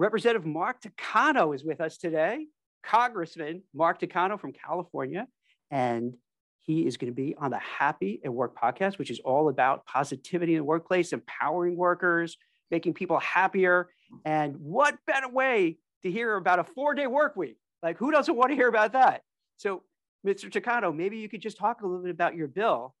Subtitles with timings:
[0.00, 2.46] Representative Mark Takano is with us today,
[2.82, 5.26] Congressman Mark Takano from California.
[5.70, 6.14] And
[6.60, 9.84] he is going to be on the Happy at Work podcast, which is all about
[9.84, 12.38] positivity in the workplace, empowering workers,
[12.70, 13.90] making people happier.
[14.24, 17.58] And what better way to hear about a four day work week?
[17.82, 19.20] Like, who doesn't want to hear about that?
[19.58, 19.82] So,
[20.26, 20.50] Mr.
[20.50, 22.94] Takano, maybe you could just talk a little bit about your bill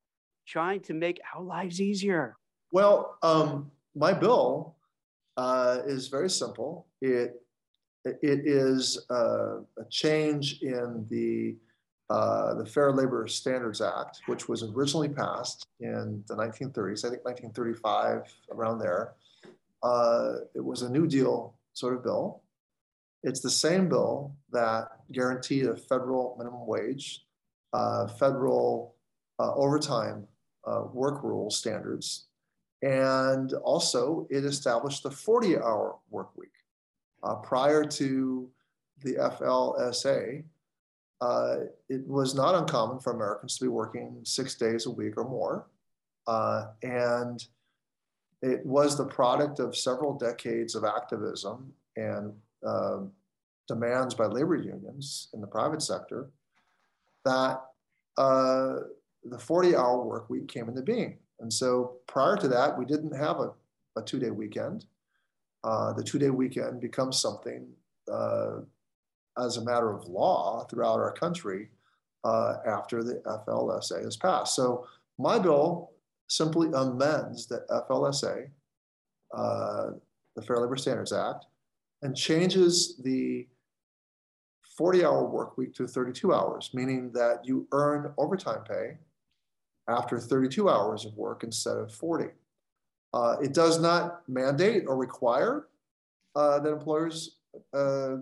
[0.46, 2.36] trying to make our lives easier.
[2.72, 4.76] Well, um, my bill
[5.40, 6.86] uh, is very simple.
[7.00, 7.42] It
[8.04, 11.56] it is uh, a change in the
[12.10, 17.24] uh, the Fair Labor Standards Act, which was originally passed in the 1930s, I think
[17.24, 18.22] 1935,
[18.52, 19.14] around there.
[19.82, 22.42] Uh, it was a New Deal sort of bill.
[23.22, 27.24] It's the same bill that guaranteed a federal minimum wage,
[27.72, 28.96] uh, federal
[29.38, 30.26] uh, overtime
[30.92, 32.26] work rule standards,
[32.82, 36.48] and also it established the 40 hour work week.
[37.22, 38.48] Uh, prior to
[39.02, 40.42] the FLSA,
[41.20, 41.56] uh,
[41.88, 45.66] it was not uncommon for Americans to be working six days a week or more.
[46.26, 47.46] Uh, and
[48.42, 52.32] it was the product of several decades of activism and
[52.66, 53.00] uh,
[53.68, 56.30] demands by labor unions in the private sector
[57.24, 57.62] that
[58.16, 58.76] uh,
[59.24, 61.18] the 40 hour work week came into being.
[61.40, 63.52] And so prior to that, we didn't have a,
[63.96, 64.84] a two day weekend.
[65.64, 67.66] Uh, the two day weekend becomes something
[68.10, 68.60] uh,
[69.38, 71.68] as a matter of law throughout our country
[72.24, 74.54] uh, after the FLSA is passed.
[74.54, 74.86] So
[75.18, 75.92] my bill
[76.28, 78.48] simply amends the FLSA,
[79.36, 79.90] uh,
[80.36, 81.46] the Fair Labor Standards Act,
[82.02, 83.46] and changes the
[84.76, 88.96] 40 hour work week to 32 hours, meaning that you earn overtime pay
[89.90, 92.26] after 32 hours of work instead of 40.
[93.12, 95.66] Uh, it does not mandate or require
[96.36, 97.38] uh, that employers
[97.74, 98.16] uh,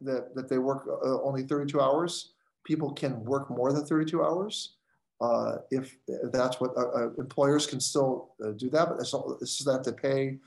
[0.00, 2.32] that, that they work uh, only 32 hours.
[2.64, 4.76] People can work more than 32 hours.
[5.20, 5.96] Uh, if,
[6.32, 8.98] that's what uh, uh employers can still uh, do that, but
[9.40, 10.38] this is that to pay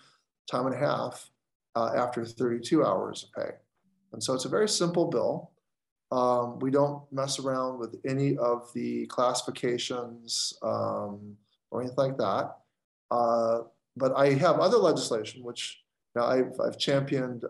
[0.50, 1.30] time and a half
[1.76, 3.52] uh, after 32 hours of pay.
[4.14, 5.51] And so it's a very simple bill.
[6.12, 11.38] Um, we don't mess around with any of the classifications um,
[11.70, 12.58] or anything like that.
[13.10, 15.82] but I have other legislation, which
[16.16, 17.46] now I've, I've championed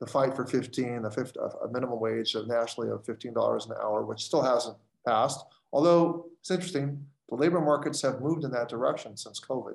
[0.00, 4.04] the fight for 15, a, 50, a minimum wage of nationally of $15 an hour,
[4.04, 4.76] which still hasn't
[5.06, 5.44] passed.
[5.72, 9.74] Although it's interesting, the labor markets have moved in that direction since COVID.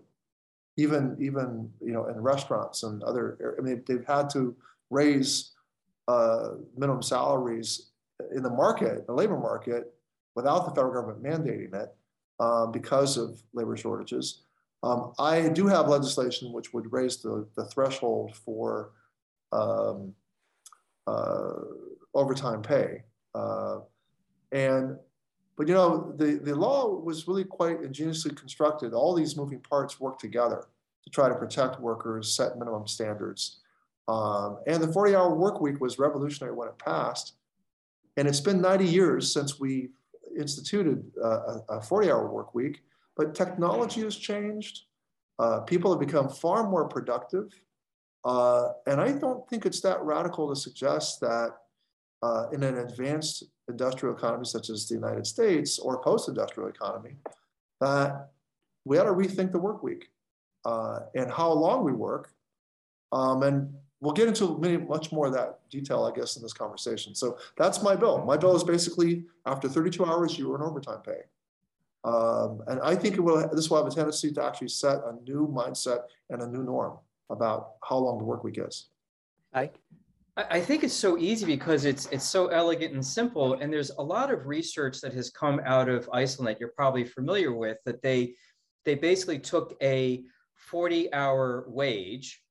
[0.78, 4.56] Even, even you know, in restaurants and other, I mean, they've had to
[4.90, 5.52] raise
[6.08, 7.92] uh, minimum salaries
[8.36, 9.94] in the market, the labor market,
[10.36, 11.96] without the federal government mandating it
[12.40, 14.44] um, because of labor shortages.
[14.82, 18.92] Um, I do have legislation which would raise the, the threshold for
[19.54, 20.14] um,
[21.08, 21.54] uh,
[22.14, 23.04] overtime pay.
[23.34, 23.80] Uh,
[24.52, 24.98] and,
[25.58, 28.94] but you know, the, the law was really quite ingeniously constructed.
[28.94, 30.68] All these moving parts work together
[31.04, 33.60] to try to protect workers, set minimum standards.
[34.08, 37.36] Um, and the 40 hour work week was revolutionary when it passed.
[38.18, 39.90] And it's been 90 years since we
[40.38, 42.82] instituted uh, a 40 hour work week,
[43.16, 44.82] but technology has changed.
[45.40, 47.52] Uh, people have become far more productive.
[48.26, 51.52] Uh, and I don't think it's that radical to suggest that
[52.22, 57.16] uh, in an advanced industrial economy such as the United States or post-industrial economy,
[57.82, 58.30] that
[58.86, 60.10] we ought to rethink the work week
[60.66, 62.34] uh, and how long we work.
[63.12, 66.52] Um, and we'll get into many, much more of that detail, I guess, in this
[66.52, 67.16] conversation.
[67.16, 68.24] So that's my bill.
[68.26, 71.22] My bill is basically after 32 hours, you earn overtime pay.
[72.04, 75.16] Um, and I think it will, this will have a tendency to actually set a
[75.24, 76.98] new mindset and a new norm
[77.30, 78.90] about how long the work week is.
[79.56, 79.80] Mike?
[80.36, 83.54] I think it's so easy because it's it's so elegant and simple.
[83.54, 87.06] And there's a lot of research that has come out of Iceland that you're probably
[87.06, 88.34] familiar with that they
[88.84, 90.24] they basically took a
[90.56, 92.43] 40 hour wage.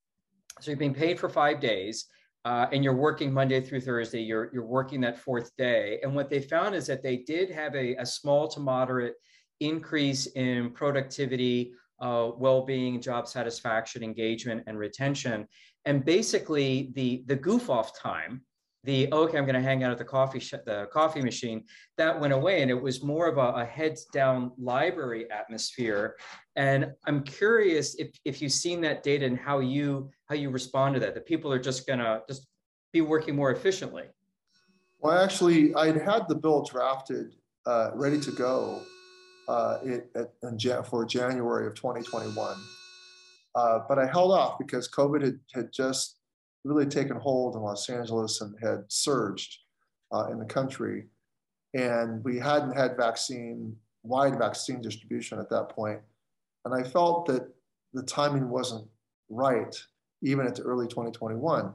[0.60, 2.06] So you're being paid for five days
[2.44, 6.00] uh, and you're working Monday through Thursday, you're, you're working that fourth day.
[6.02, 9.14] And what they found is that they did have a, a small to moderate
[9.60, 15.46] increase in productivity uh, well-being, job satisfaction, engagement, and retention.
[15.84, 18.42] And basically, the the goof off time,
[18.82, 21.64] the okay, I'm going to hang out at the coffee sh- the coffee machine,
[21.98, 26.16] that went away, and it was more of a, a heads down library atmosphere.
[26.56, 30.94] And I'm curious if if you've seen that data and how you how you respond
[30.94, 31.14] to that.
[31.14, 32.46] That people are just to just
[32.92, 34.04] be working more efficiently.
[35.00, 37.34] Well, actually, I'd had the bill drafted,
[37.66, 38.80] uh, ready to go
[39.48, 42.56] uh, it, at, in, for January of 2021.
[43.54, 46.18] Uh, but I held off because COVID had, had just
[46.64, 49.58] really taken hold in Los Angeles and had surged
[50.12, 51.06] uh, in the country.
[51.74, 56.00] And we hadn't had vaccine, wide vaccine distribution at that point.
[56.64, 57.48] And I felt that
[57.92, 58.86] the timing wasn't
[59.28, 59.76] right,
[60.22, 61.72] even at the early 2021.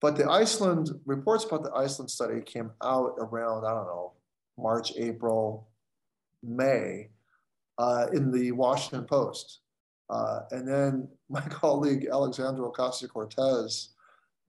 [0.00, 4.12] But the Iceland reports about the Iceland study came out around, I don't know,
[4.58, 5.68] March, April,
[6.42, 7.08] May
[7.78, 9.60] uh, in the Washington Post.
[10.08, 13.90] Uh, and then my colleague Alexandria Ocasio Cortez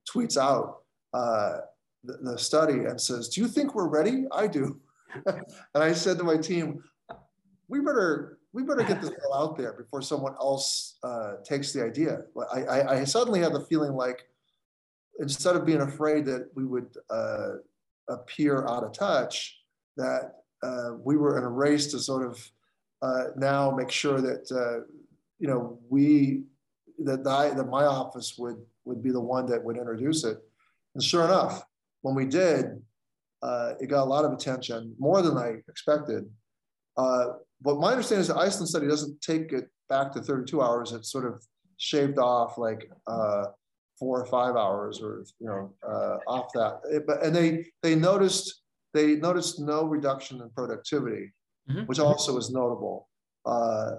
[0.10, 0.84] tweets out
[1.14, 1.58] uh,
[2.04, 4.26] the, the, study and says, Do you think we're ready?
[4.32, 4.80] I do.
[5.26, 6.84] and I said to my team,
[7.68, 8.37] We better.
[8.58, 12.24] We better get this all out there before someone else uh, takes the idea.
[12.52, 14.26] I, I, I, suddenly had the feeling like
[15.20, 17.58] instead of being afraid that we would uh,
[18.10, 19.60] appear out of touch,
[19.98, 22.52] that uh, we were in a race to sort of
[23.04, 24.88] uh, now make sure that uh,
[25.38, 26.42] you know we
[26.98, 30.40] that I, that my office would would be the one that would introduce it.
[30.96, 31.64] And sure enough,
[32.02, 32.82] when we did,
[33.44, 36.28] uh, it got a lot of attention, more than I expected.
[36.98, 40.92] Uh, but my understanding is the Iceland study doesn't take it back to 32 hours.
[40.92, 41.44] It's sort of
[41.78, 43.46] shaved off like uh,
[44.00, 46.82] four or five hours, or you know, uh, off that.
[46.92, 48.62] It, but and they they noticed
[48.94, 51.34] they noticed no reduction in productivity,
[51.70, 51.82] mm-hmm.
[51.86, 53.08] which also is notable.
[53.46, 53.96] Uh,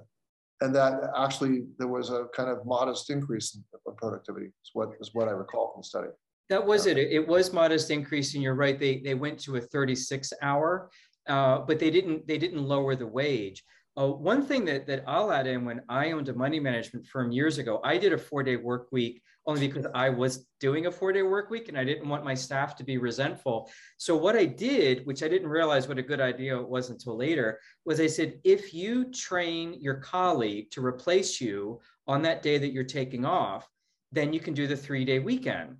[0.61, 3.65] and that actually there was a kind of modest increase in
[3.97, 6.09] productivity is what is what I recall from the study.
[6.49, 6.97] That was it.
[6.97, 8.79] It was modest increase, and you're right.
[8.79, 10.91] They they went to a 36 hour,
[11.29, 13.63] uh, but they didn't they didn't lower the wage.
[13.99, 17.33] Uh, one thing that, that I'll add in when I owned a money management firm
[17.33, 20.93] years ago, I did a four day work week only because I was doing a
[20.93, 23.69] four day work week and I didn't want my staff to be resentful.
[23.97, 27.17] So, what I did, which I didn't realize what a good idea it was until
[27.17, 32.59] later, was I said, if you train your colleague to replace you on that day
[32.59, 33.69] that you're taking off,
[34.13, 35.77] then you can do the three day weekend.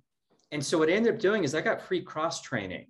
[0.51, 2.87] And so, what I ended up doing is I got free cross training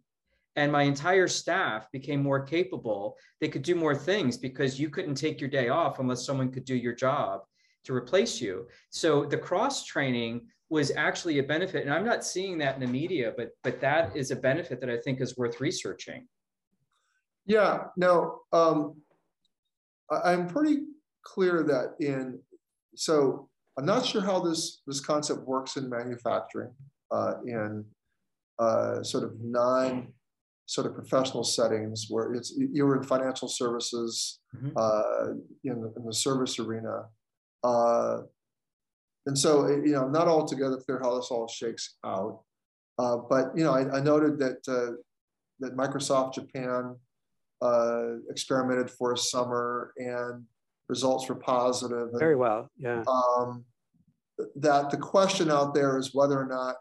[0.60, 5.16] and my entire staff became more capable they could do more things because you couldn't
[5.16, 7.42] take your day off unless someone could do your job
[7.86, 8.68] to replace you.
[8.90, 12.88] So the cross training was actually a benefit and i'm not seeing that in the
[12.88, 16.28] media but but that is a benefit that i think is worth researching.
[17.48, 19.02] Yeah no um,
[20.12, 20.84] i'm pretty
[21.24, 22.40] clear that in
[22.96, 26.74] so i'm not sure how this this concept works in manufacturing
[27.10, 27.84] uh, in
[28.60, 30.14] uh, sort of non
[30.70, 34.70] sort of professional settings where it's you were in financial services mm-hmm.
[34.78, 35.34] uh,
[35.64, 37.06] in, the, in the service arena.
[37.64, 38.20] Uh,
[39.26, 42.42] and so you know not altogether clear how this all shakes out.
[43.00, 44.94] Uh, but you know I, I noted that uh,
[45.60, 46.96] that Microsoft Japan
[47.64, 50.46] uh, experimented for a summer and
[50.88, 52.10] results were positive.
[52.14, 53.04] Very well yeah.
[53.08, 53.66] Um,
[54.56, 56.76] that the question out there is whether or not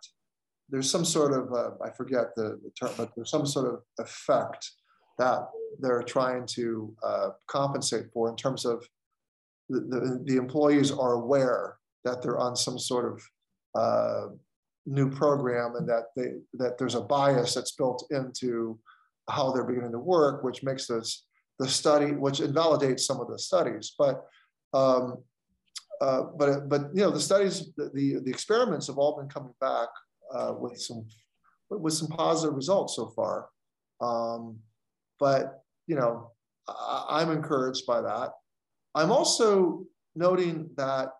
[0.68, 3.82] there's some sort of uh, I forget the, the, term, but there's some sort of
[3.98, 4.70] effect
[5.18, 5.48] that
[5.80, 8.86] they're trying to uh, compensate for in terms of
[9.68, 13.22] the, the, the, employees are aware that they're on some sort of
[13.74, 14.28] uh,
[14.86, 18.78] new program and that they that there's a bias that's built into
[19.28, 21.24] how they're beginning to work, which makes this
[21.58, 24.24] the study, which invalidates some of the studies, but.
[24.74, 25.18] Um,
[26.00, 29.52] uh, but but you know the studies the, the the experiments have all been coming
[29.60, 29.88] back
[30.34, 31.06] uh, with some
[31.70, 33.48] with some positive results so far.
[34.00, 34.58] Um,
[35.20, 36.32] but you know,
[36.68, 38.32] I, I'm encouraged by that.
[38.94, 41.10] I'm also noting that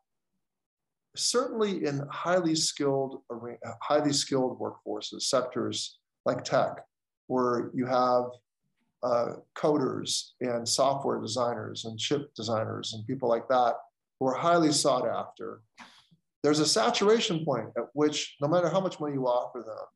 [1.16, 3.22] certainly in highly skilled
[3.82, 6.84] highly skilled workforces sectors like tech
[7.26, 8.24] where you have
[9.02, 13.74] uh, coders and software designers and chip designers and people like that
[14.18, 15.60] who are highly sought after
[16.42, 19.86] there's a saturation point at which no matter how much money you offer them,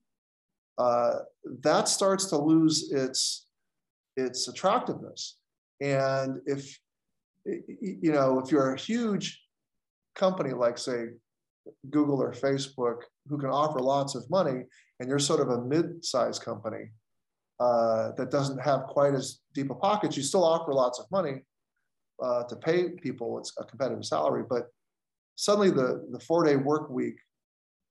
[0.78, 1.18] uh,
[1.62, 3.46] that starts to lose its
[4.16, 5.38] its attractiveness.
[5.80, 6.78] And if
[7.44, 9.40] you know, if you're a huge
[10.14, 11.06] company like say
[11.90, 14.62] Google or Facebook, who can offer lots of money,
[15.00, 16.90] and you're sort of a mid-sized company
[17.60, 21.42] uh, that doesn't have quite as deep a pocket, you still offer lots of money
[22.22, 23.38] uh, to pay people.
[23.38, 24.68] It's a competitive salary, but
[25.36, 27.16] suddenly the, the four day work week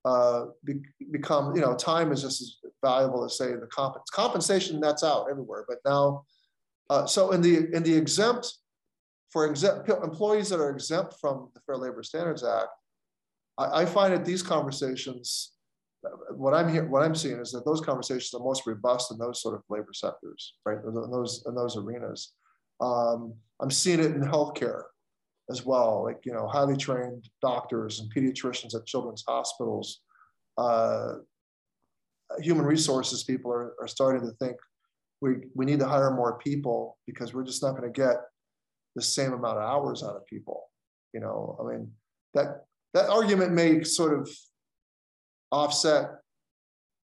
[0.06, 0.82] uh, be,
[1.12, 5.28] become, you know, time is just as valuable as say the comp- compensation that's out
[5.30, 5.66] everywhere.
[5.68, 6.24] But now,
[6.90, 8.54] uh, so in the, in the exempt,
[9.30, 12.70] for exempt employees that are exempt from the Fair Labor Standards Act,
[13.58, 15.54] I, I find that these conversations,
[16.32, 19.42] what I'm here, what I'm seeing is that those conversations are most robust in those
[19.42, 20.80] sort of labor sectors, right?
[20.86, 22.34] In those in those arenas.
[22.82, 24.82] Um, I'm seeing it in healthcare
[25.52, 30.00] as well, like you know, highly trained doctors and pediatricians at children's hospitals.
[30.58, 31.16] Uh,
[32.40, 34.56] human resources people are, are starting to think
[35.22, 38.18] we, we need to hire more people because we're just not going to get
[38.96, 40.64] the same amount of hours out of people.
[41.14, 41.92] You know, I mean,
[42.34, 44.30] that that argument may sort of
[45.52, 46.10] offset,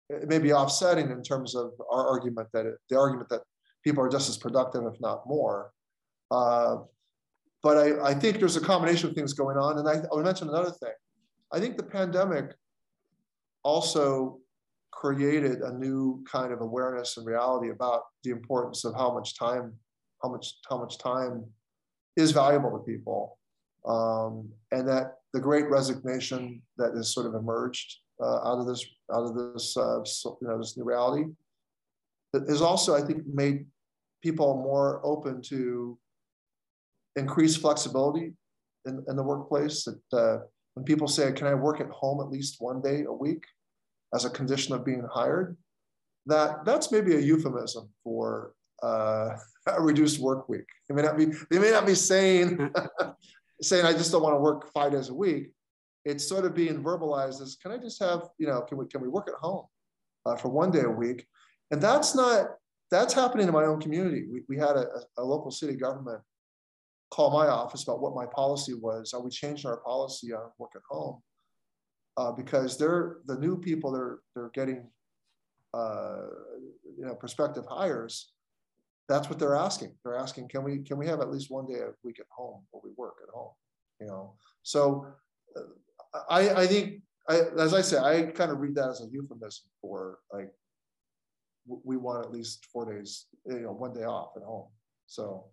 [0.09, 3.41] it may be offsetting in terms of our argument that it, the argument that
[3.83, 5.71] people are just as productive, if not more.
[6.31, 6.77] Uh,
[7.65, 9.79] but I, I think there's a combination of things going on.
[9.79, 10.93] And I, I would mention another thing.
[11.51, 12.53] I think the pandemic
[13.63, 14.37] also
[14.91, 19.73] created a new kind of awareness and reality about the importance of how much time,
[20.21, 21.43] how much, how much time
[22.15, 23.39] is valuable to people.
[23.83, 28.85] Um, and that the great resignation that has sort of emerged uh, out of this,
[29.11, 30.01] out of this, uh,
[30.39, 31.23] you know, this new reality,
[32.47, 33.65] has also, I think, made
[34.21, 35.97] people more open to
[37.15, 38.33] increased flexibility
[38.85, 39.85] in, in the workplace.
[39.85, 43.13] That uh, when people say, "Can I work at home at least one day a
[43.13, 43.43] week?"
[44.13, 45.57] as a condition of being hired,
[46.25, 49.29] that that's maybe a euphemism for uh,
[49.67, 50.65] a reduced work week.
[50.87, 52.71] They may not be they may not be saying
[53.61, 55.51] saying I just don't want to work five days a week.
[56.05, 59.01] It's sort of being verbalized as can I just have you know can we can
[59.01, 59.65] we work at home
[60.25, 61.25] uh, for one day a week?
[61.71, 62.47] And that's not
[62.91, 64.25] that's happening in my own community.
[64.31, 66.21] We, we had a, a local city government
[67.11, 69.13] call my office about what my policy was.
[69.13, 71.21] Are we changing our policy on work at home?
[72.17, 74.87] uh, because they're the new people they're they're getting
[75.73, 76.27] uh,
[76.97, 78.31] you know prospective hires
[79.07, 81.79] that's what they're asking they're asking can we can we have at least one day
[81.79, 83.51] a week at home where we work at home
[83.99, 84.33] you know
[84.63, 85.05] so
[85.57, 89.07] uh, i i think I, as i say i kind of read that as a
[89.11, 90.49] euphemism for like
[91.67, 94.67] we want at least four days you know one day off at home
[95.07, 95.45] so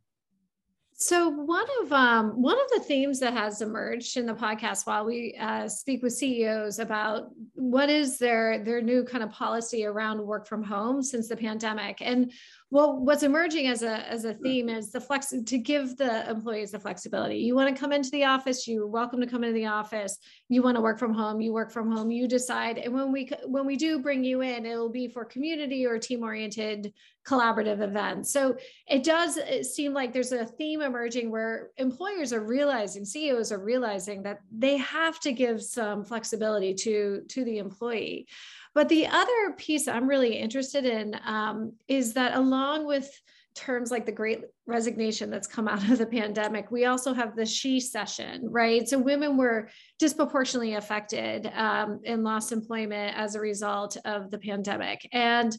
[0.94, 5.04] so one of um, one of the themes that has emerged in the podcast while
[5.04, 10.20] we uh, speak with CEOs about what is their their new kind of policy around
[10.20, 12.32] work from home since the pandemic, and
[12.72, 16.70] well, what's emerging as a as a theme is the flex to give the employees
[16.70, 17.36] the flexibility.
[17.36, 20.16] You want to come into the office, you're welcome to come into the office.
[20.48, 22.10] You want to work from home, you work from home.
[22.10, 22.78] You decide.
[22.78, 25.98] And when we when we do bring you in, it will be for community or
[25.98, 26.94] team oriented
[27.28, 28.32] collaborative events.
[28.32, 28.56] So
[28.88, 33.62] it does uh, seem like there's a theme emerging where employers are realizing, CEOs are
[33.62, 38.28] realizing that they have to give some flexibility to to the employee.
[38.74, 43.10] But the other piece I'm really interested in um, is that along with
[43.54, 47.44] terms like the great resignation that's come out of the pandemic, we also have the
[47.44, 48.88] shecession right?
[48.88, 55.06] So women were disproportionately affected um, and lost employment as a result of the pandemic.
[55.12, 55.56] And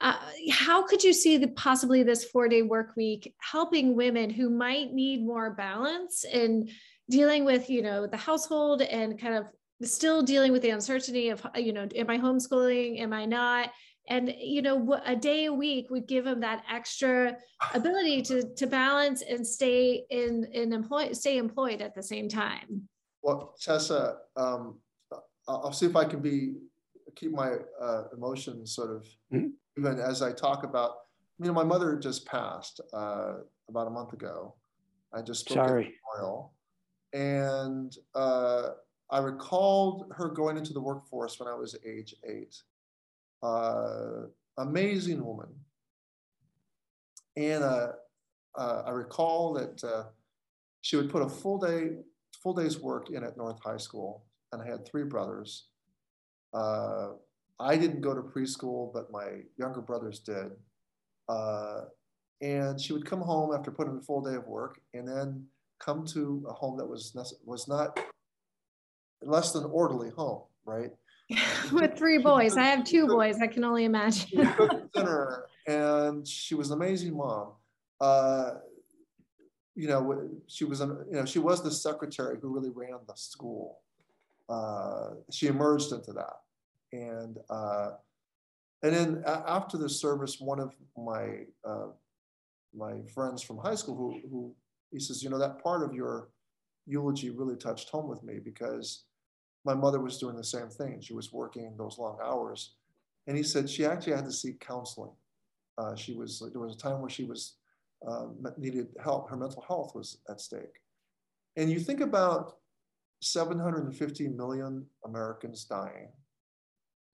[0.00, 0.16] uh,
[0.50, 4.92] how could you see the, possibly this four day work week helping women who might
[4.92, 6.68] need more balance in
[7.08, 9.46] dealing with you know the household and kind of
[9.82, 13.00] still dealing with the uncertainty of you know am i homeschooling?
[13.00, 13.70] Am i not?
[14.08, 17.36] And you know a day a week would give them that extra
[17.74, 22.88] ability to to balance and stay in in employ stay employed at the same time.
[23.22, 24.78] Well tessa um,
[25.48, 26.54] i'll see if i can be
[27.14, 29.46] keep my uh, emotions sort of mm-hmm.
[29.78, 30.92] even as i talk about
[31.38, 33.34] you know my mother just passed uh,
[33.68, 34.54] about a month ago.
[35.12, 35.86] I just spoke Sorry.
[35.86, 36.52] at memorial.
[37.12, 38.70] And uh,
[39.10, 42.56] I recalled her going into the workforce when I was age eight.
[43.42, 44.26] Uh,
[44.58, 45.48] amazing woman.
[47.36, 47.92] And uh,
[48.56, 50.04] uh, I recall that uh,
[50.80, 51.90] she would put a full day,
[52.42, 55.68] full day's work in at North High School, and I had three brothers.
[56.54, 57.10] Uh,
[57.60, 60.50] I didn't go to preschool, but my younger brothers did.
[61.28, 61.82] Uh,
[62.40, 65.46] and she would come home after putting a full day of work, and then
[65.78, 67.98] come to a home that was was not
[69.22, 70.90] less than orderly home, right?
[71.72, 73.40] With three boys, I have two boys.
[73.40, 74.48] I can only imagine.
[74.94, 77.52] dinner, and she was an amazing mom.
[78.00, 78.54] Uh,
[79.74, 83.80] you know, she was, you know, she was the secretary who really ran the school.
[84.48, 86.36] Uh, she emerged into that,
[86.92, 87.90] and uh,
[88.82, 91.88] and then after the service, one of my uh,
[92.72, 94.54] my friends from high school who who
[94.92, 96.28] he says, you know, that part of your
[96.86, 99.04] eulogy really touched home with me because
[99.64, 101.00] my mother was doing the same thing.
[101.00, 102.74] She was working those long hours.
[103.26, 105.10] And he said she actually had to seek counseling.
[105.76, 107.54] Uh, she was, there was a time where she was,
[108.06, 108.26] uh,
[108.56, 109.28] needed help.
[109.28, 110.80] Her mental health was at stake.
[111.56, 112.58] And you think about
[113.20, 116.08] 750 million Americans dying.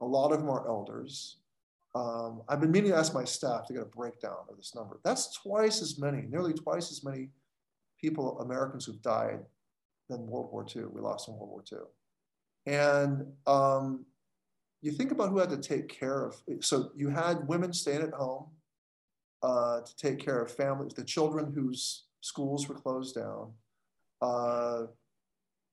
[0.01, 1.39] A lot of them are elders.
[1.95, 5.01] Um, I've been meaning to ask my staff to get a breakdown of this number.
[5.05, 7.31] That's twice as many, nearly twice as many
[8.01, 9.41] people, Americans who've died
[10.09, 10.85] than World War II.
[10.93, 11.79] We lost in World War II.
[12.67, 14.05] And um,
[14.81, 18.13] you think about who had to take care of, so you had women staying at
[18.13, 18.47] home
[19.43, 23.53] uh, to take care of families, the children whose schools were closed down,
[24.21, 24.83] uh,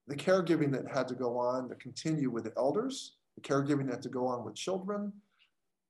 [0.07, 3.95] the caregiving that had to go on to continue with the elders, the caregiving that
[3.95, 5.13] had to go on with children,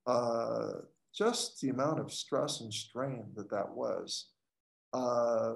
[0.07, 0.71] uh,
[1.13, 4.27] just the amount of stress and strain that that was,
[4.93, 5.53] uh,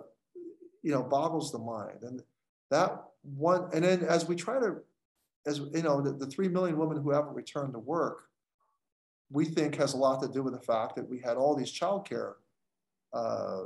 [0.81, 2.03] you know, boggles the mind.
[2.03, 2.21] And
[2.73, 4.77] that one, and then as we try to,
[5.45, 8.23] as you know, the, the 3 million women who haven't returned to work,
[9.31, 11.71] we think has a lot to do with the fact that we had all these
[11.71, 12.33] childcare
[13.13, 13.63] uh,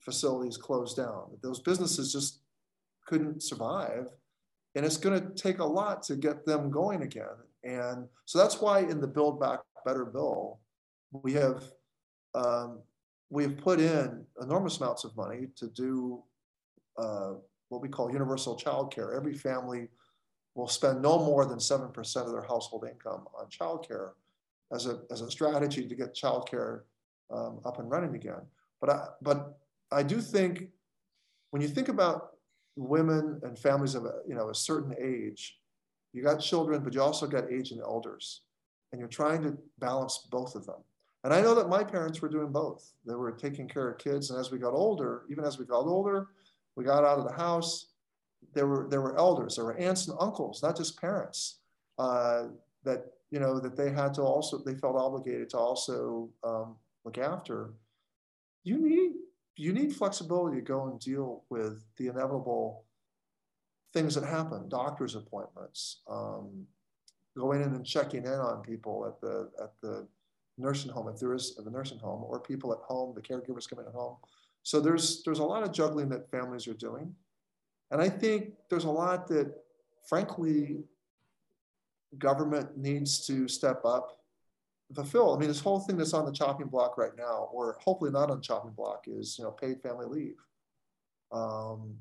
[0.00, 1.24] facilities closed down.
[1.42, 2.40] Those businesses just
[3.06, 4.08] couldn't survive.
[4.74, 7.36] And it's going to take a lot to get them going again.
[7.64, 10.60] And so that's why in the Build Back Better bill,
[11.10, 11.64] we have
[12.34, 12.78] um,
[13.28, 16.22] we have put in enormous amounts of money to do
[16.98, 17.32] uh,
[17.72, 19.14] what we call universal child care.
[19.14, 19.88] Every family
[20.54, 24.12] will spend no more than 7% of their household income on child care
[24.72, 26.80] as a, as a strategy to get childcare
[27.32, 28.42] um, up and running again.
[28.80, 29.58] But I, but
[29.90, 30.68] I do think
[31.50, 32.32] when you think about
[32.76, 35.58] women and families of a, you know a certain age,
[36.12, 38.42] you got children, but you also got aging elders,
[38.92, 40.82] and you're trying to balance both of them.
[41.24, 42.92] And I know that my parents were doing both.
[43.06, 45.86] They were taking care of kids, and as we got older, even as we got
[45.86, 46.28] older,
[46.76, 47.86] we got out of the house.
[48.54, 51.60] There were there were elders, there were aunts and uncles, not just parents,
[51.98, 52.48] uh,
[52.84, 57.16] that you know, that they had to also, they felt obligated to also um, look
[57.16, 57.72] after.
[58.62, 59.12] You need,
[59.56, 62.84] you need flexibility to go and deal with the inevitable
[63.94, 66.66] things that happen, doctor's appointments, um,
[67.34, 70.06] going in and checking in on people at the, at the
[70.58, 73.86] nursing home, if there is a nursing home, or people at home, the caregivers coming
[73.88, 74.16] at home.
[74.62, 77.14] So there's, there's a lot of juggling that families are doing.
[77.90, 79.52] And I think there's a lot that,
[80.08, 80.84] frankly,
[82.18, 84.18] government needs to step up,
[84.94, 85.34] fulfill.
[85.34, 88.30] I mean, this whole thing that's on the chopping block right now, or hopefully not
[88.30, 90.36] on chopping block, is you know paid family leave.
[91.32, 91.96] Um,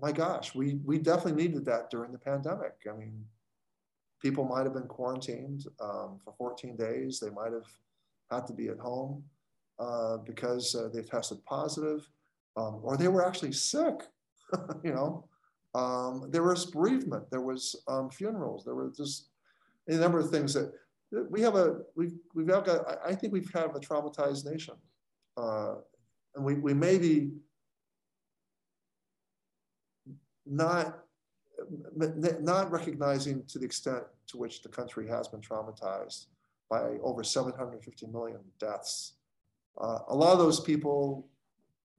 [0.00, 2.74] my gosh, we we definitely needed that during the pandemic.
[2.90, 3.24] I mean,
[4.22, 7.20] people might have been quarantined um, for 14 days.
[7.20, 7.66] They might have
[8.30, 9.24] had to be at home
[9.78, 12.08] uh, because uh, they tested positive,
[12.56, 13.94] um, or they were actually sick.
[14.84, 15.28] you know,
[15.74, 19.28] um, there was bereavement, there was um, funerals, there were just
[19.86, 20.72] a number of things that
[21.30, 22.68] we have a we've we've got
[23.06, 24.74] I think we've had a traumatized nation,
[25.36, 25.76] uh,
[26.34, 27.30] and we we may be
[30.46, 30.98] not
[32.06, 36.26] not recognizing to the extent to which the country has been traumatized
[36.70, 39.14] by over 750 million deaths.
[39.80, 41.28] Uh, a lot of those people,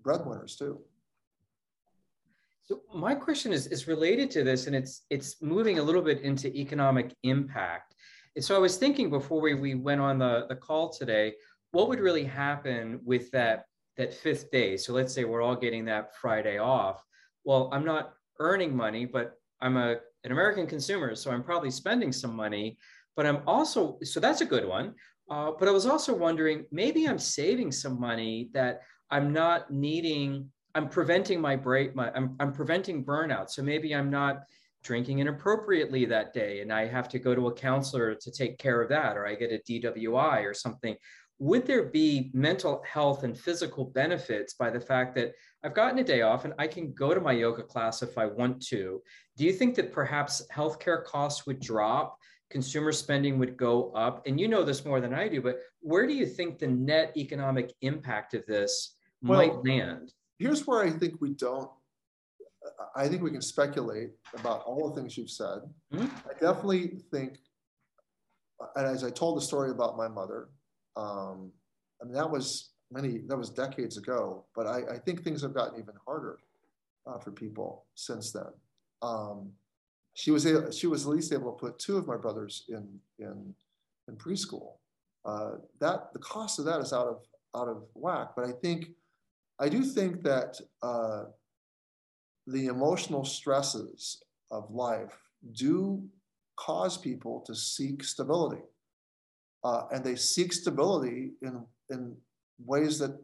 [0.02, 0.80] breadwinners too.
[2.62, 6.22] So my question is, is related to this, and it's it's moving a little bit
[6.22, 7.96] into economic impact.
[8.36, 11.34] And so I was thinking before we, we went on the, the call today,
[11.72, 13.66] what would really happen with that
[13.98, 14.78] that fifth day?
[14.78, 17.04] So let's say we're all getting that Friday off.
[17.44, 22.12] Well, I'm not earning money, but I'm a an American consumer, so I'm probably spending
[22.12, 22.78] some money.
[23.16, 24.96] But I'm also so that's a good one.
[25.30, 30.50] Uh, but I was also wondering maybe I'm saving some money that I'm not needing
[30.76, 33.50] I'm preventing my break, my, I'm, I'm preventing burnout.
[33.50, 34.44] So maybe I'm not
[34.84, 38.82] drinking inappropriately that day and I have to go to a counselor to take care
[38.82, 40.96] of that, or I get a DWI or something.
[41.40, 46.04] Would there be mental health and physical benefits by the fact that I've gotten a
[46.04, 49.02] day off and I can go to my yoga class if I want to?
[49.38, 52.18] Do you think that perhaps healthcare costs would drop?
[52.50, 54.26] Consumer spending would go up.
[54.26, 57.14] And you know this more than I do, but where do you think the net
[57.16, 60.14] economic impact of this well, might land?
[60.40, 61.70] here's where I think we don't.
[62.96, 65.60] I think we can speculate about all the things you've said.
[65.94, 66.08] Mm-hmm.
[66.28, 67.38] I definitely think,
[68.76, 70.50] and as I told the story about my mother,
[70.96, 71.52] um,
[72.02, 74.46] I mean that was many that was decades ago.
[74.56, 76.40] But I, I think things have gotten even harder
[77.06, 78.52] uh, for people since then.
[79.02, 79.52] Um,
[80.20, 83.00] she was able, she was at least able to put two of my brothers in
[83.20, 83.54] in
[84.08, 84.74] in preschool.
[85.26, 87.20] Uh, that the cost of that is out of
[87.56, 88.30] out of whack.
[88.36, 88.90] But I think
[89.60, 91.24] I do think that uh,
[92.48, 95.18] the emotional stresses of life
[95.52, 96.04] do
[96.58, 98.64] cause people to seek stability.
[99.64, 102.16] Uh, and they seek stability in, in
[102.66, 103.18] ways that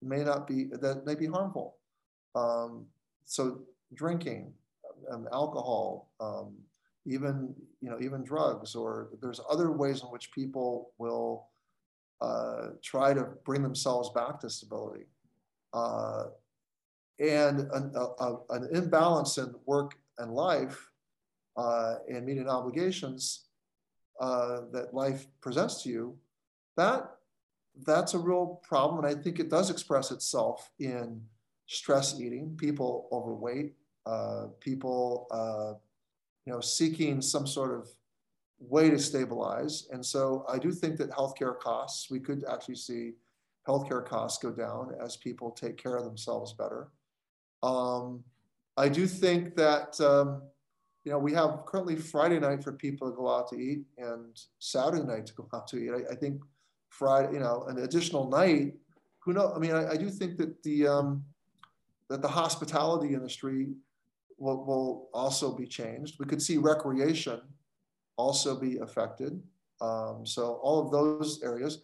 [0.00, 1.76] may not be, that may be harmful.
[2.34, 2.86] Um,
[3.24, 3.60] so
[3.94, 4.52] drinking,
[5.10, 6.54] um, alcohol, um,
[7.04, 11.48] even, you know, even drugs, or there's other ways in which people will
[12.20, 15.06] uh, try to bring themselves back to stability.
[15.72, 16.26] Uh,
[17.18, 20.90] and an, a, an imbalance in work and life
[21.56, 23.46] uh, and meeting obligations
[24.20, 26.16] uh, that life presents to you,
[26.76, 27.10] that
[27.86, 29.04] that's a real problem.
[29.04, 31.22] And I think it does express itself in
[31.66, 33.74] stress eating, people overweight,
[34.06, 35.74] uh, people, uh,
[36.46, 37.88] you know, seeking some sort of
[38.58, 39.88] way to stabilize.
[39.90, 43.12] And so I do think that healthcare costs, we could actually see
[43.68, 46.88] healthcare costs go down as people take care of themselves better.
[47.62, 48.24] Um,
[48.76, 50.42] I do think that, um,
[51.04, 54.40] you know, we have currently Friday night for people to go out to eat and
[54.58, 55.90] Saturday night to go out to eat.
[55.90, 56.42] I, I think
[56.90, 58.74] Friday, you know, an additional night,
[59.20, 59.52] who knows?
[59.54, 61.24] I mean, I, I do think that the, um,
[62.08, 63.74] that the hospitality industry
[64.42, 66.16] will, will also be changed.
[66.18, 67.40] We could see recreation
[68.16, 69.40] also be affected.
[69.80, 71.78] Um, so all of those areas.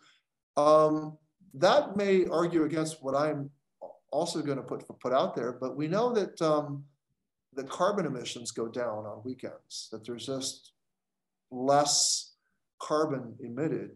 [0.57, 1.17] Um,
[1.55, 3.51] that may argue against what I'm
[4.11, 6.85] also going to put put out there, but we know that um,
[7.55, 9.89] the carbon emissions go down on weekends.
[9.93, 10.73] That there's just
[11.51, 12.33] less
[12.81, 13.91] carbon emitted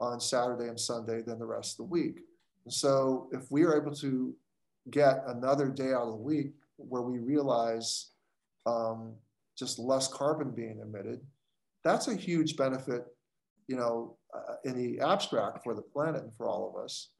[0.00, 2.20] on Saturday and Sunday than the rest of the week.
[2.64, 4.34] And so if we are able to
[4.90, 8.10] get another day out of the week where we realize
[8.66, 9.14] um,
[9.56, 11.20] just less carbon being emitted,
[11.84, 13.06] that's a huge benefit,
[13.68, 17.10] you know, uh, in the abstract for the planet and for all of us.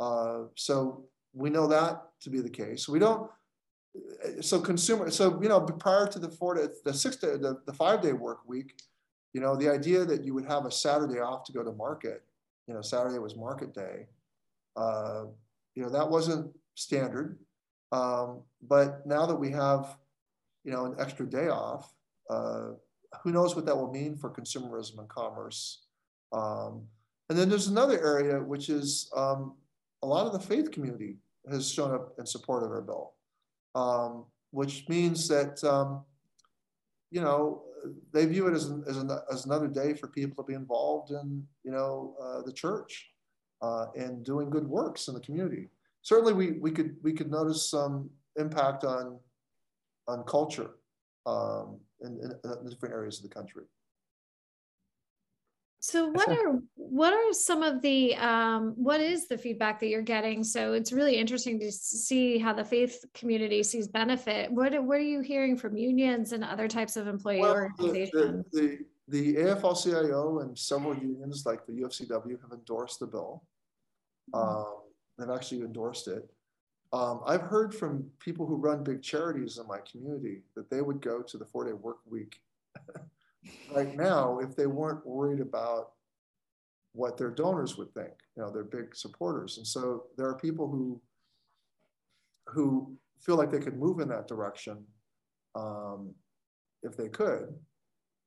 [0.00, 2.88] Uh, so we know that to be the case.
[2.88, 3.30] We don't.
[4.40, 5.10] So consumer.
[5.10, 8.12] So you know, prior to the four to the six day, the, the five day
[8.12, 8.74] work week,
[9.34, 12.22] you know, the idea that you would have a Saturday off to go to market.
[12.66, 14.06] You know, Saturday was market day.
[14.76, 15.24] Uh,
[15.74, 17.38] you know, that wasn't standard.
[17.92, 19.96] Um, but now that we have,
[20.64, 21.92] you know, an extra day off,
[22.30, 22.70] uh,
[23.22, 25.84] who knows what that will mean for consumerism and commerce.
[26.32, 26.84] Um,
[27.28, 29.54] and then there's another area, which is um,
[30.02, 31.18] a lot of the faith community
[31.50, 33.14] has shown up in support of our bill,
[33.74, 36.04] um, which means that, um,
[37.10, 37.62] you know,
[38.12, 41.10] they view it as, an, as, an, as, another day for people to be involved
[41.10, 43.10] in, you know, uh, the church
[43.60, 45.68] uh, and doing good works in the community
[46.02, 49.18] certainly we, we could we could notice some impact on
[50.08, 50.70] on culture
[51.26, 53.64] um, in, in, in different areas of the country.
[55.84, 60.00] So what are what are some of the um, what is the feedback that you're
[60.00, 60.44] getting?
[60.44, 64.52] So it's really interesting to see how the faith community sees benefit.
[64.52, 68.44] What what are you hearing from unions and other types of employee well, organizations?
[68.52, 73.42] The, the, the, the AFL-CIO and several unions like the UFCW have endorsed the bill.
[74.32, 74.58] Mm-hmm.
[74.58, 74.74] Um,
[75.18, 76.28] They've actually endorsed it.
[76.92, 81.00] Um, I've heard from people who run big charities in my community that they would
[81.00, 82.36] go to the four day work week
[83.74, 85.92] right now if they weren't worried about
[86.92, 88.12] what their donors would think.
[88.36, 89.56] You know, they're big supporters.
[89.56, 91.00] And so there are people who
[92.48, 94.84] who feel like they could move in that direction
[95.54, 96.14] um,
[96.82, 97.54] if they could.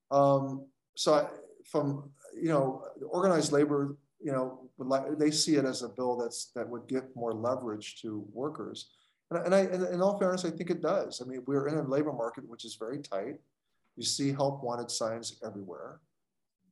[0.09, 1.27] Um, so I,
[1.65, 4.69] from you know organized labor you know,
[5.17, 8.89] they see it as a bill that's that would give more leverage to workers.
[9.31, 11.21] And, and I, and in all fairness, I think it does.
[11.21, 13.35] I mean, we're in a labor market which is very tight.
[13.95, 15.99] You see help wanted signs everywhere.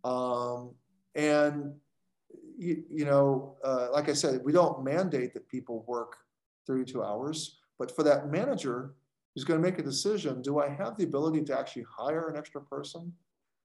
[0.03, 0.71] Um,
[1.15, 1.73] and,
[2.57, 6.17] you, you know, uh, like I said, we don't mandate that people work
[6.67, 8.95] 32 hours, but for that manager
[9.33, 12.37] who's going to make a decision, do I have the ability to actually hire an
[12.37, 13.13] extra person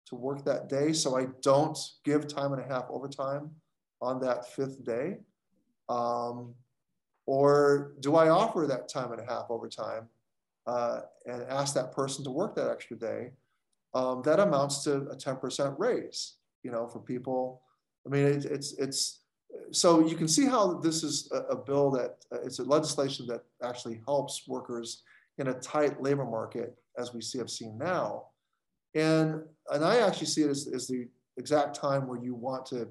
[0.06, 3.50] to work that day so I don't give time and a half overtime
[4.00, 5.18] on that fifth day?
[5.88, 6.54] Um,
[7.26, 10.08] or do I offer that time and a half overtime
[10.66, 13.32] uh, and ask that person to work that extra day?
[13.94, 17.62] Um, that amounts to a 10% raise, you know, for people.
[18.06, 19.20] I mean, it, it's, it's,
[19.72, 23.26] so you can see how this is a, a bill that uh, it's a legislation
[23.28, 25.02] that actually helps workers
[25.38, 28.26] in a tight labor market as we see have seen now.
[28.94, 32.88] And, and I actually see it as, as the exact time where you want to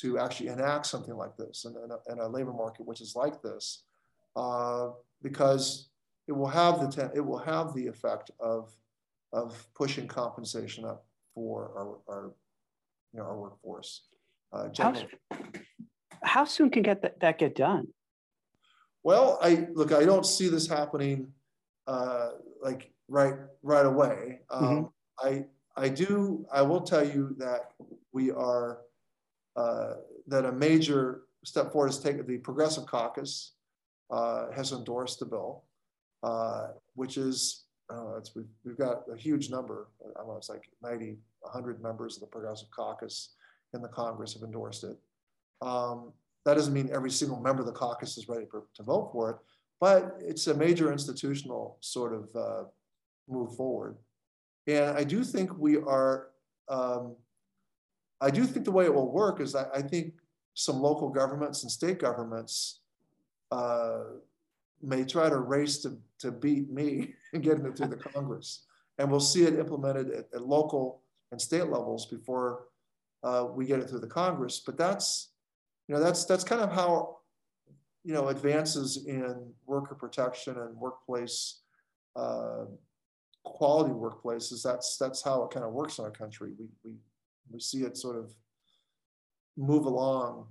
[0.00, 3.14] to actually enact something like this in, in, a, in a labor market which is
[3.14, 3.84] like this,
[4.36, 4.88] uh,
[5.22, 5.90] because
[6.26, 8.74] it will have the ten, it will have the effect of
[9.32, 12.32] of pushing compensation up for our, our
[13.12, 14.02] you know our workforce.
[14.52, 14.94] Uh, how,
[16.24, 17.86] how, soon can get that, that get done?
[19.04, 19.92] Well, I look.
[19.92, 21.32] I don't see this happening
[21.86, 22.30] uh,
[22.62, 24.40] like right right away.
[24.50, 25.28] Um, mm-hmm.
[25.28, 25.44] I
[25.76, 26.46] I do.
[26.52, 27.72] I will tell you that
[28.12, 28.80] we are
[29.60, 29.94] uh,
[30.26, 32.26] that a major step forward is taken.
[32.26, 33.52] The Progressive Caucus
[34.10, 35.64] uh, has endorsed the bill,
[36.22, 37.64] uh, which is
[38.18, 39.88] it's, we've, we've got a huge number.
[40.00, 43.34] I don't know, it's like 90, 100 members of the Progressive Caucus
[43.74, 44.96] in the Congress have endorsed it.
[45.60, 46.12] Um,
[46.44, 49.30] that doesn't mean every single member of the caucus is ready for, to vote for
[49.30, 49.36] it,
[49.80, 52.64] but it's a major institutional sort of uh,
[53.28, 53.96] move forward.
[54.66, 56.28] And I do think we are,
[56.68, 57.16] um,
[58.20, 60.14] I do think the way it will work is I, I think
[60.54, 62.80] some local governments and state governments
[63.50, 64.00] uh,
[64.82, 68.64] may try to race to, to beat me and getting it through the Congress.
[68.98, 71.02] And we'll see it implemented at, at local
[71.32, 72.64] and state levels before
[73.22, 74.60] uh, we get it through the Congress.
[74.64, 75.30] But that's,
[75.88, 77.18] you know, that's that's kind of how,
[78.04, 81.60] you know, advances in worker protection and workplace
[82.16, 82.64] uh,
[83.44, 84.62] quality workplaces.
[84.62, 86.50] That's that's how it kind of works in our country.
[86.58, 86.96] We we
[87.50, 88.32] we see it sort of
[89.56, 90.46] move along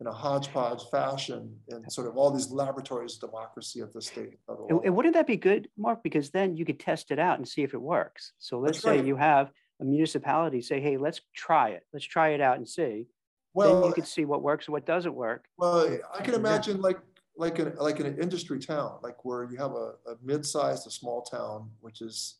[0.00, 4.38] in a hodgepodge fashion in sort of all these laboratories of democracy at the state
[4.48, 6.02] and, and, wouldn't that be good, Mark?
[6.02, 8.32] Because then you could test it out and see if it works.
[8.38, 9.50] So let's say you have
[9.80, 11.82] a municipality say, hey, let's try it.
[11.92, 13.06] Let's try it out and see.
[13.52, 15.46] Well, then you could see what works and what doesn't work.
[15.58, 16.98] Well, I can imagine like
[17.36, 20.90] like an like in an industry town, like where you have a, a mid-sized, a
[20.90, 22.36] small town, which is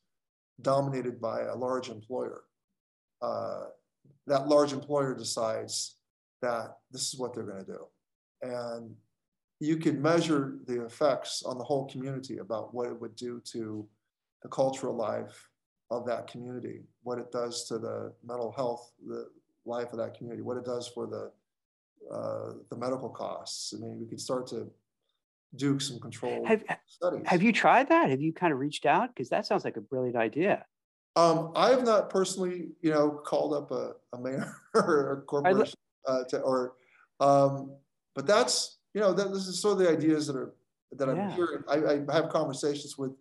[0.62, 2.42] dominated by a large employer.
[3.20, 3.64] Uh,
[4.26, 5.96] that large employer decides
[6.42, 7.86] that this is what they're going to do.
[8.42, 8.94] And
[9.60, 13.86] you can measure the effects on the whole community about what it would do to
[14.42, 15.48] the cultural life
[15.90, 19.26] of that community, what it does to the mental health, the
[19.66, 21.30] life of that community, what it does for the
[22.10, 23.74] uh, the medical costs.
[23.76, 24.70] I mean, we could start to
[25.56, 27.22] do some control have, studies.
[27.26, 28.08] Have you tried that?
[28.10, 29.14] Have you kind of reached out?
[29.14, 30.64] Because that sounds like a brilliant idea.
[31.16, 35.78] Um, I have not personally, you know, called up a, a mayor or a corporation
[36.06, 36.74] uh, to, or,
[37.18, 37.72] um,
[38.14, 40.54] but that's, you know, that this is sort of the ideas that are,
[40.92, 41.34] that I'm yeah.
[41.34, 41.62] hearing.
[41.68, 43.12] I, I, have conversations with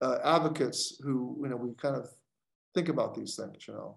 [0.00, 2.08] uh, advocates who, you know, we kind of
[2.74, 3.96] think about these things, you know.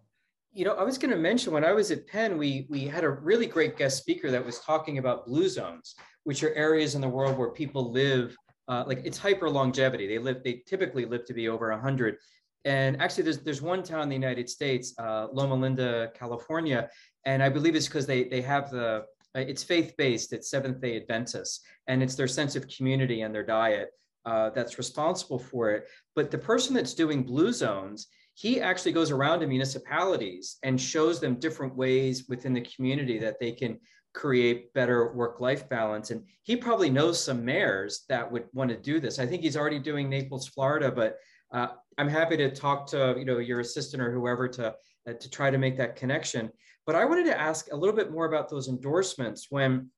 [0.54, 3.06] You know, I was going to mention when I was at Penn, we we had
[3.06, 7.00] a really great guest speaker that was talking about blue zones, which are areas in
[7.00, 8.36] the world where people live
[8.72, 10.08] uh, like it's hyper longevity.
[10.08, 12.18] They live, they typically live to be over 100.
[12.66, 16.90] And actually, there's there's one town in the United States, uh, Loma Linda, California,
[17.26, 20.34] and I believe it's because they they have the uh, it's faith based.
[20.34, 23.90] It's Seventh Day Adventists, and it's their sense of community and their diet
[24.26, 25.88] uh, that's responsible for it.
[26.16, 31.20] But the person that's doing blue zones, he actually goes around to municipalities and shows
[31.20, 33.80] them different ways within the community that they can
[34.14, 36.12] create better work-life balance.
[36.12, 39.20] And he probably knows some mayors that would want to do this.
[39.20, 41.18] I think he's already doing Naples, Florida, but
[41.54, 44.76] uh, I'm happy to talk to you know your assistant or whoever to
[45.08, 46.50] uh, to try to make that connection.
[46.86, 49.90] But I wanted to ask a little bit more about those endorsements when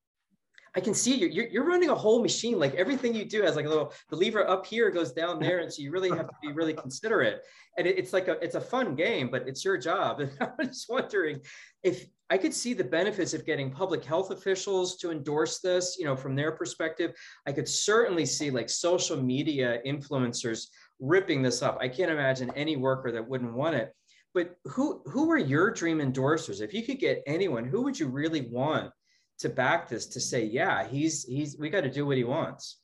[0.75, 2.58] I can see you, you're, you're running a whole machine.
[2.58, 5.60] Like everything you do has like a little, the lever up here goes down there.
[5.60, 7.43] And so you really have to be really considerate.
[7.77, 10.19] And it, it's like a, it's a fun game, but it's your job.
[10.21, 11.41] And I'm just wondering
[11.84, 16.06] if I could see the benefits of getting public health officials to endorse this, you
[16.06, 17.13] know, from their perspective.
[17.45, 20.67] I could certainly see like social media influencers
[20.99, 21.77] ripping this up.
[21.82, 23.93] I can't imagine any worker that wouldn't want it.
[24.34, 26.62] But who who are your dream endorsers?
[26.62, 28.91] If you could get anyone, who would you really want
[29.39, 32.79] to back this to say, yeah, he's he's we got to do what he wants?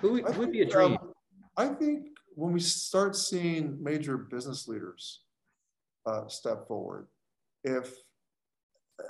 [0.00, 0.92] Who, who would be a dream?
[0.92, 1.12] Um,
[1.56, 5.22] I think when we start seeing major business leaders
[6.06, 7.08] uh, step forward,
[7.64, 7.94] if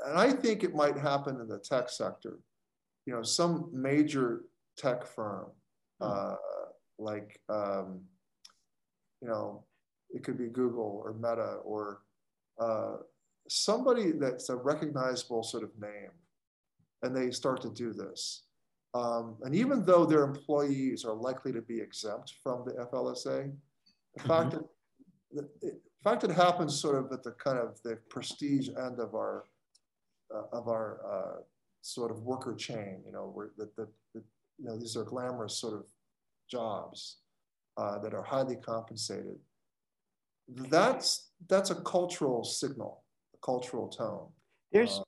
[0.06, 2.38] and I think it might happen in the tech sector,
[3.04, 4.42] you know, some major
[4.76, 5.46] tech firm
[6.00, 6.08] hmm.
[6.08, 6.34] uh,
[6.98, 8.00] like um,
[9.26, 9.64] you know,
[10.10, 12.02] it could be Google or Meta or
[12.60, 12.98] uh,
[13.48, 16.10] somebody that's a recognizable sort of name,
[17.02, 18.44] and they start to do this.
[18.94, 23.50] Um, and even though their employees are likely to be exempt from the FLSA,
[24.14, 24.28] the mm-hmm.
[24.28, 24.64] fact that
[25.32, 29.14] the, it, fact it happens sort of at the kind of the prestige end of
[29.16, 29.44] our
[30.32, 31.40] uh, of our uh,
[31.82, 34.22] sort of worker chain, you know, where the, the, the,
[34.58, 35.86] you know these are glamorous sort of
[36.48, 37.16] jobs
[37.76, 39.38] uh, that are highly compensated.
[40.48, 43.02] That's that's a cultural signal,
[43.34, 44.28] a cultural tone.
[44.72, 45.02] There's uh,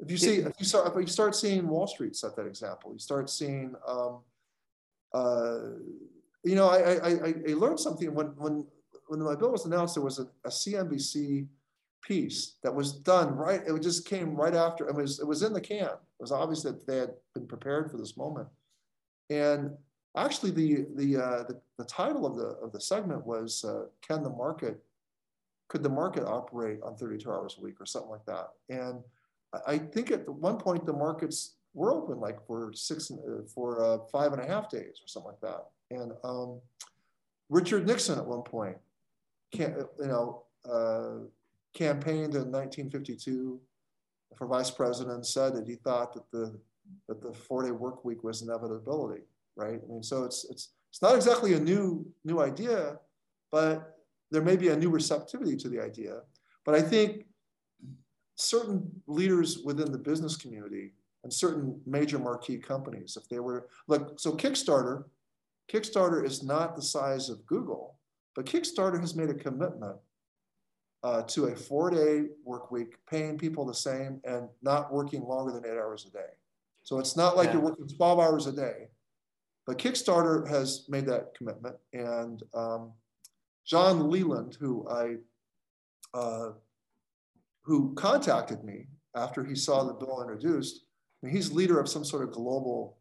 [0.00, 2.92] if you see if you start if you start seeing Wall Street set that example,
[2.92, 4.20] you start seeing um,
[5.12, 5.58] uh,
[6.44, 8.66] you know I, I, I learned something when when
[9.08, 9.94] when my bill was announced.
[9.94, 11.48] There was a, a CNBC
[12.02, 13.60] piece that was done right.
[13.66, 14.88] It just came right after.
[14.88, 15.82] It was it was in the can.
[15.82, 18.48] It was obvious that they had been prepared for this moment,
[19.28, 19.72] and
[20.16, 24.22] Actually, the the, uh, the, the title of the of the segment was uh, "Can
[24.22, 24.82] the market
[25.68, 29.02] could the market operate on 32 hours a week or something like that?" And
[29.66, 33.98] I think at one point the markets were open like for six uh, for uh,
[34.10, 35.66] five and a half days or something like that.
[35.90, 36.60] And um,
[37.48, 38.76] Richard Nixon at one point,
[39.52, 41.26] can, you know, uh,
[41.74, 43.60] campaigned in 1952
[44.36, 46.58] for vice president, said that he thought that the
[47.08, 49.22] that the four-day work week was inevitability.
[49.56, 49.80] Right?
[49.82, 52.98] I mean, so it's it's it's not exactly a new new idea,
[53.52, 53.96] but
[54.30, 56.20] there may be a new receptivity to the idea.
[56.64, 57.26] But I think
[58.36, 60.92] certain leaders within the business community
[61.24, 65.04] and certain major marquee companies, if they were like, so Kickstarter,
[65.70, 67.98] Kickstarter is not the size of Google,
[68.34, 69.96] but Kickstarter has made a commitment
[71.02, 75.52] uh, to a four day work week, paying people the same and not working longer
[75.52, 76.30] than eight hours a day.
[76.82, 77.54] So it's not like yeah.
[77.54, 78.88] you're working 12 hours a day,
[79.70, 81.76] but Kickstarter has made that commitment.
[81.92, 82.90] And um,
[83.64, 85.14] John Leland, who I,
[86.12, 86.50] uh,
[87.62, 90.86] who contacted me after he saw the bill introduced,
[91.22, 92.98] I mean, he's leader of some sort of global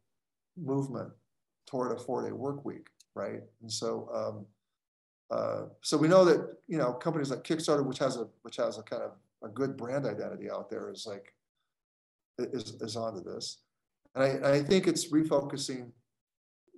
[0.56, 1.10] movement
[1.66, 3.42] toward a four-day work week, right?
[3.64, 4.46] And so, um,
[5.36, 8.78] uh, so we know that you know companies like Kickstarter, which has a which has
[8.78, 11.34] a kind of a good brand identity out there, is like
[12.38, 13.58] is is onto this,
[14.14, 15.94] and I, I think it's refocusing.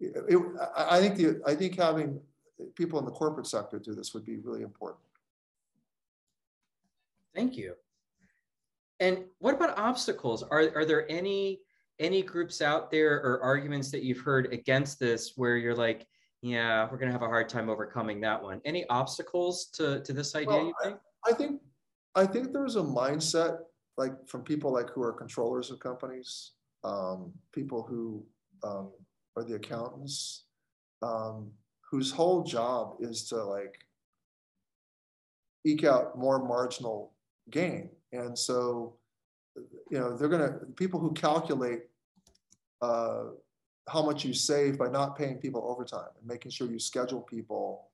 [0.02, 0.38] It,
[0.76, 2.20] I think the I think having
[2.76, 5.02] people in the corporate sector do this would be really important.
[7.36, 7.76] Thank you.
[9.00, 10.44] And what about obstacles?
[10.44, 11.62] Are, are there any
[12.00, 16.08] any groups out there or arguments that you've heard against this where you're like,
[16.42, 18.62] yeah, we're gonna have a hard time overcoming that one?
[18.66, 20.98] Any obstacles to, to this idea, well, you think?
[21.26, 21.62] I, I think
[22.16, 23.60] I think there's a mindset
[23.98, 26.52] like from people like who are controllers of companies,
[26.84, 28.26] um, people who
[28.64, 28.92] um,
[29.36, 30.44] are the accountants,
[31.02, 31.52] um,
[31.90, 33.78] whose whole job is to like
[35.66, 37.14] eke out more marginal
[37.50, 38.96] gain and so,
[39.90, 41.84] you know, they're going to, people who calculate
[42.82, 43.26] uh,
[43.88, 47.88] how much you save by not paying people overtime and making sure you schedule people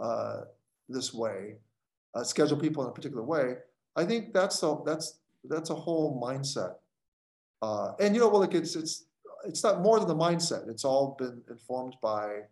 [0.00, 0.42] uh,
[0.88, 1.56] this way,
[2.14, 3.56] uh, schedule people in a particular way.
[3.96, 6.74] I think that's a, that's, that's a whole mindset.
[7.62, 9.04] Uh, and, you know, well, like it's, it's,
[9.46, 10.68] it's not more than the mindset.
[10.68, 12.42] It's all been informed by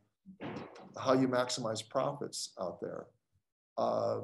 [0.99, 3.07] how you maximize profits out there.
[3.77, 4.21] Uh,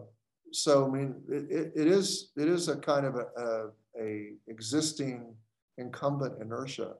[0.53, 5.35] so I mean, it, it is it is a kind of a, a, a, existing
[5.79, 6.94] incumbent inertia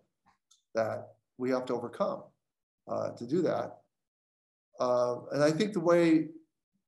[0.75, 2.23] that we have to overcome
[2.89, 3.79] uh, to do that.
[4.81, 6.29] Uh, and I think the way,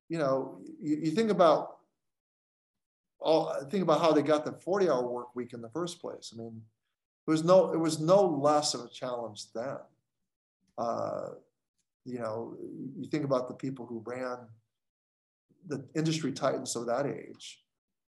[0.08, 1.78] you know, you, you, think about
[3.20, 6.32] all think about how they got the 40 hour work week in the first place.
[6.34, 6.60] I mean,
[7.26, 9.76] it was no it was no less of a challenge then.
[10.78, 11.28] Uh,
[12.04, 12.56] you know,
[12.96, 14.38] you think about the people who ran
[15.66, 17.62] the industry titans of that age.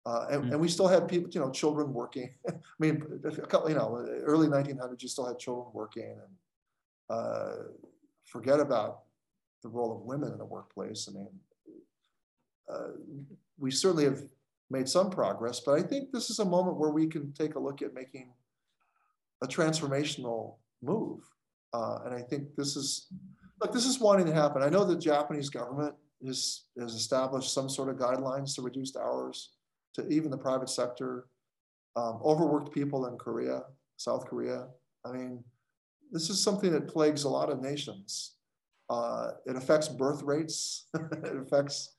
[0.05, 0.51] Uh, and, mm.
[0.51, 2.33] and, we still had people, you know, children working.
[2.49, 6.33] I mean, a couple, you know, early 1900s, you still had children working, and
[7.09, 7.53] uh,
[8.25, 9.03] forget about
[9.61, 11.07] the role of women in the workplace.
[11.09, 11.29] I mean,
[12.69, 12.87] uh,
[13.57, 14.23] we certainly have
[14.69, 17.59] made some progress, but I think this is a moment where we can take a
[17.59, 18.33] look at making
[19.43, 21.19] a transformational move.
[21.73, 23.07] Uh, and I think this is,
[23.61, 24.63] look, this is wanting to happen.
[24.63, 25.93] I know the Japanese government
[26.25, 29.51] has, has established some sort of guidelines to reduced hours
[29.95, 31.27] to even the private sector.
[31.95, 33.63] Um, overworked people in Korea,
[33.97, 34.67] South Korea.
[35.05, 35.43] I mean,
[36.11, 38.35] this is something that plagues a lot of nations.
[38.89, 40.87] Uh, it affects birth rates.
[40.93, 41.95] it affects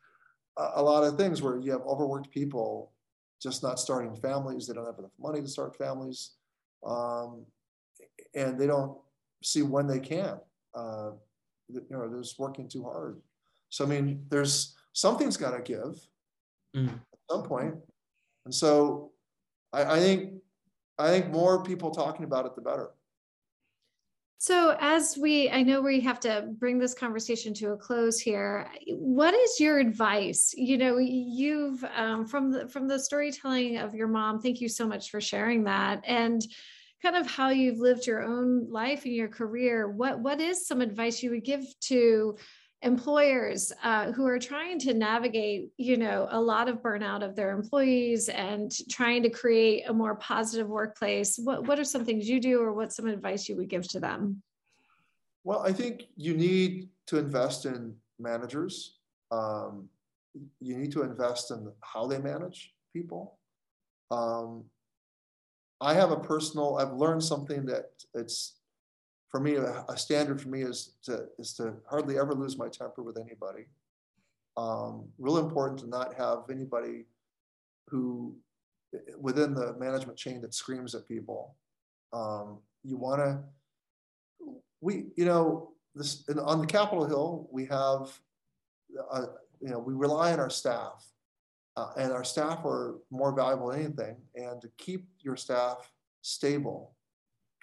[0.59, 2.93] a, a, lot of things where you have overworked people
[3.41, 4.67] just not starting families.
[4.67, 6.33] They don't have enough money to start families.
[6.85, 7.47] Um,
[8.35, 8.99] and they don't
[9.42, 10.38] see when they can.
[10.75, 11.11] Uh,
[11.68, 13.20] you know, they're just working too hard.
[13.70, 15.97] So I mean, there's something's got to give
[16.77, 16.88] mm.
[16.88, 17.75] at some point,
[18.44, 19.12] and so
[19.73, 20.35] I, I think
[20.99, 22.90] I think more people talking about it, the better.
[24.38, 28.68] So, as we, I know we have to bring this conversation to a close here.
[28.88, 30.53] What is your advice?
[30.57, 34.40] You know, you've um, from the from the storytelling of your mom.
[34.40, 36.44] Thank you so much for sharing that, and
[37.03, 39.88] kind of how you've lived your own life and your career.
[39.88, 42.37] What what is some advice you would give to
[42.85, 47.51] employers uh, who are trying to navigate you know a lot of burnout of their
[47.51, 52.38] employees and trying to create a more positive workplace what, what are some things you
[52.38, 54.42] do or what's some advice you would give to them?
[55.42, 58.98] Well i think you need to invest in managers.
[59.31, 59.88] Um,
[60.61, 63.38] you need to invest in how they manage people.
[64.11, 64.65] Um,
[65.81, 68.61] i have a personal i've learned something that it's
[69.35, 72.69] for me, a, a, standard for me is to is to hardly ever lose my
[72.69, 73.65] temper with anybody.
[74.57, 77.07] Um, real important to not have anybody
[77.89, 78.37] who
[79.19, 81.57] within the management chain that screams at people.
[82.13, 83.41] Um, you want to,
[84.81, 88.17] we, you know, this on the Capitol Hill, we have,
[89.11, 89.27] uh,
[89.61, 91.05] you know, we rely on our staff,
[91.77, 94.17] uh, and our staff are more valuable than anything.
[94.37, 95.91] And to keep your staff
[96.23, 96.94] stable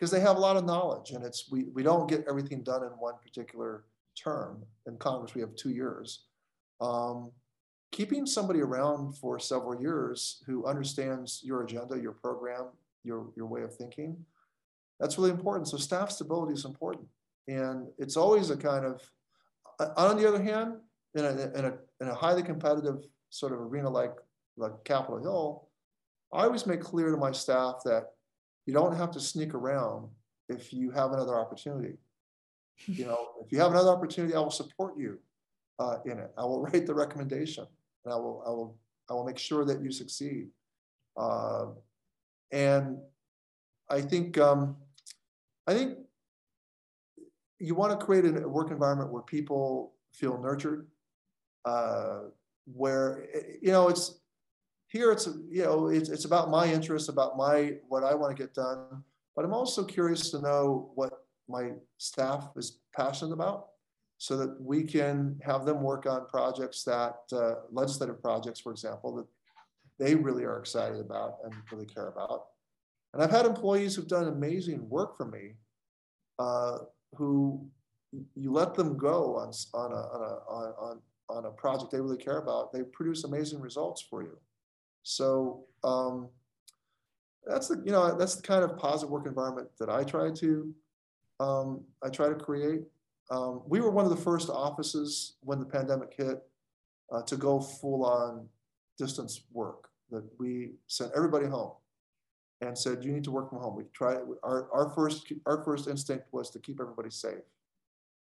[0.02, 2.82] because they have a lot of knowledge and it's we, we don't get everything done
[2.82, 3.84] in one particular
[4.18, 4.66] term.
[4.88, 6.24] In congress we have two years.
[6.82, 7.32] Um,
[7.92, 12.70] keeping somebody around for several years who understands your agenda your program
[13.04, 14.18] your, your way of thinking
[15.00, 15.68] that's really important.
[15.68, 17.08] So staff stability is important.
[17.48, 19.02] And it's always a kind of
[19.98, 20.78] on the other hand
[21.14, 24.14] in a, in a, in a highly competitive sort of arena like,
[24.58, 25.70] like capitol hill
[26.34, 28.12] i always make clear to my staff that
[28.66, 30.10] you don't have to sneak around
[30.50, 31.98] if you have another opportunity.
[32.88, 35.20] You know, if you have another opportunity, I will support you
[35.80, 36.32] uh, in it.
[36.38, 37.66] I will write the recommendation,
[38.06, 38.78] and I will, I will,
[39.10, 40.48] I will make sure that you succeed.
[41.18, 41.68] Uh,
[42.52, 42.98] and
[43.90, 44.78] I think, um,
[45.68, 45.98] I think
[47.60, 50.88] you want to create a work environment where people feel nurtured,
[51.66, 52.22] uh,
[52.66, 53.28] where
[53.62, 54.21] you know it's
[54.92, 58.44] here it's, you know, it's, it's about my interests, about my, what I want to
[58.44, 59.04] get done.
[59.36, 61.14] But I'm also curious to know what
[61.48, 63.68] my staff is passionate about
[64.18, 69.16] so that we can have them work on projects that, uh, legislative projects, for example,
[69.16, 69.26] that
[69.98, 72.48] they really are excited about and really care about.
[73.14, 75.54] And I've had employees who've done amazing work for me
[76.38, 76.80] uh,
[77.16, 77.66] who
[78.36, 82.18] you let them go on, on, a, on, a, on, on a project they really
[82.18, 84.38] care about, they produce amazing results for you.
[85.04, 86.30] So um,
[87.46, 90.74] that's the you know that's the kind of positive work environment that I try to
[91.40, 92.82] um, I try to create.
[93.30, 96.44] Um, we were one of the first offices when the pandemic hit
[97.12, 98.48] uh, to go full on
[98.98, 99.90] distance work.
[100.12, 101.72] That we sent everybody home
[102.60, 103.76] and said you need to work from home.
[103.76, 107.44] We tried our our first our first instinct was to keep everybody safe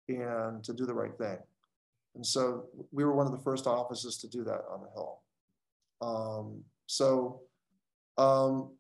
[0.09, 1.39] and to do the right thing.
[2.15, 5.21] And so we were one of the first offices to do that on the Hill.
[6.01, 7.41] Um, so
[8.19, 8.71] um,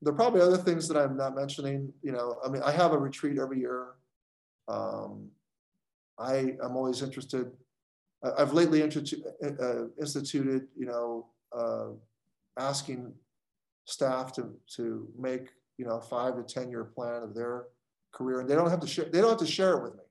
[0.00, 1.92] there are probably other things that I'm not mentioning.
[2.02, 3.88] You know, I mean, I have a retreat every year.
[4.68, 5.28] Um,
[6.18, 7.50] I am always interested.
[8.38, 8.86] I've lately uh,
[10.00, 11.88] instituted, you know, uh,
[12.58, 13.12] asking
[13.86, 17.66] staff to to make you know five to ten year plan of their
[18.12, 19.06] career, and they don't have to share.
[19.06, 20.04] They don't have to share it with me.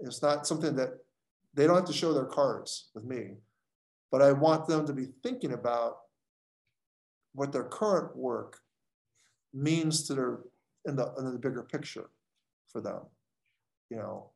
[0.00, 0.98] It's not something that
[1.54, 3.34] they don't have to show their cards with me
[4.10, 5.98] but I want them to be thinking about
[7.34, 8.58] what their current work
[9.52, 10.40] means to their
[10.84, 12.10] in the in the bigger picture
[12.68, 13.02] for them.
[13.90, 14.30] You know,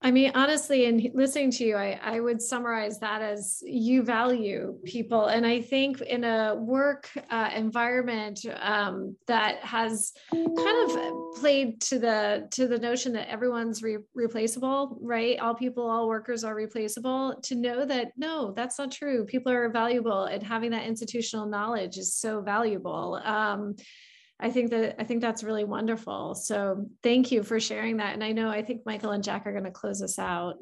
[0.00, 4.78] I mean, honestly, in listening to you, I, I would summarize that as you value
[4.84, 5.26] people.
[5.26, 11.98] And I think in a work uh, environment um, that has kind of played to
[11.98, 15.36] the to the notion that everyone's re- replaceable, right?
[15.40, 17.34] All people, all workers are replaceable.
[17.42, 19.24] To know that no, that's not true.
[19.24, 23.20] People are valuable, and having that institutional knowledge is so valuable.
[23.24, 23.74] Um,
[24.40, 26.34] I think that I think that's really wonderful.
[26.34, 28.14] So thank you for sharing that.
[28.14, 30.54] And I know I think Michael and Jack are going to close us out.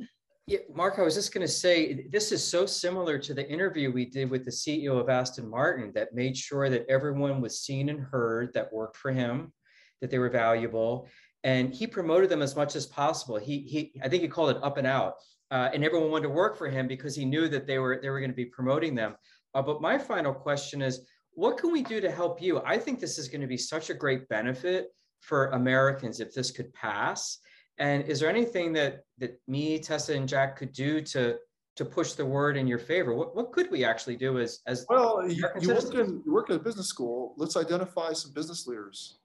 [0.47, 3.91] Yeah, Mark, I was just going to say this is so similar to the interview
[3.91, 7.89] we did with the CEO of Aston Martin that made sure that everyone was seen
[7.89, 9.53] and heard that worked for him,
[10.01, 11.09] that they were valuable,
[11.43, 13.37] and he promoted them as much as possible.
[13.37, 15.15] He he I think he called it up and out,
[15.51, 18.09] uh, and everyone wanted to work for him because he knew that they were they
[18.09, 19.17] were going to be promoting them.
[19.53, 21.01] Uh, but my final question is
[21.37, 22.63] what can we do to help you?
[22.65, 24.89] I think this is going to be such a great benefit
[25.21, 27.39] for Americans if this could pass.
[27.79, 31.37] And is there anything that that me, Tessa, and Jack could do to
[31.77, 33.15] to push the word in your favor?
[33.15, 35.29] What what could we actually do as as well?
[35.29, 37.35] You, you work in you work at a business school.
[37.37, 39.19] Let's identify some business leaders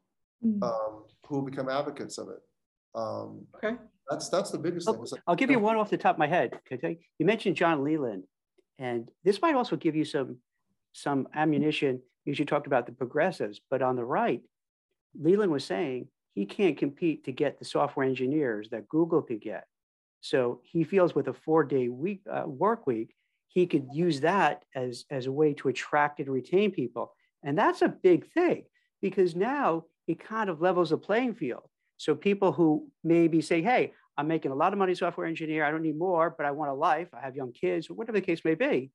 [0.45, 0.61] mm.
[0.61, 2.41] um, who will become advocates of it.
[2.93, 3.77] Um, okay,
[4.09, 5.19] that's that's the biggest I'll, thing.
[5.27, 6.59] I'll give you one off the top of my head.
[6.73, 8.23] Okay, you mentioned John Leland,
[8.79, 10.39] and this might also give you some
[10.93, 13.59] some ammunition because you talked about the progressives.
[13.69, 14.41] But on the right,
[15.19, 19.65] Leland was saying he can't compete to get the software engineers that Google could get.
[20.21, 23.15] So he feels with a four-day week uh, work week,
[23.47, 27.13] he could use that as, as a way to attract and retain people.
[27.43, 28.65] And that's a big thing
[29.01, 31.63] because now it kind of levels the playing field.
[31.97, 35.71] So people who maybe say, hey, I'm making a lot of money software engineer, I
[35.71, 38.25] don't need more, but I want a life, I have young kids, or whatever the
[38.25, 38.91] case may be,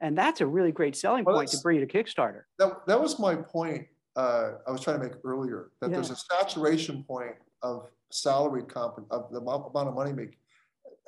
[0.00, 2.42] and that's a really great selling well, point to bring you to Kickstarter.
[2.58, 3.86] That, that was my point
[4.16, 5.96] uh, I was trying to make earlier, that yeah.
[5.96, 10.36] there's a saturation point of salary comp, of the amount of money making,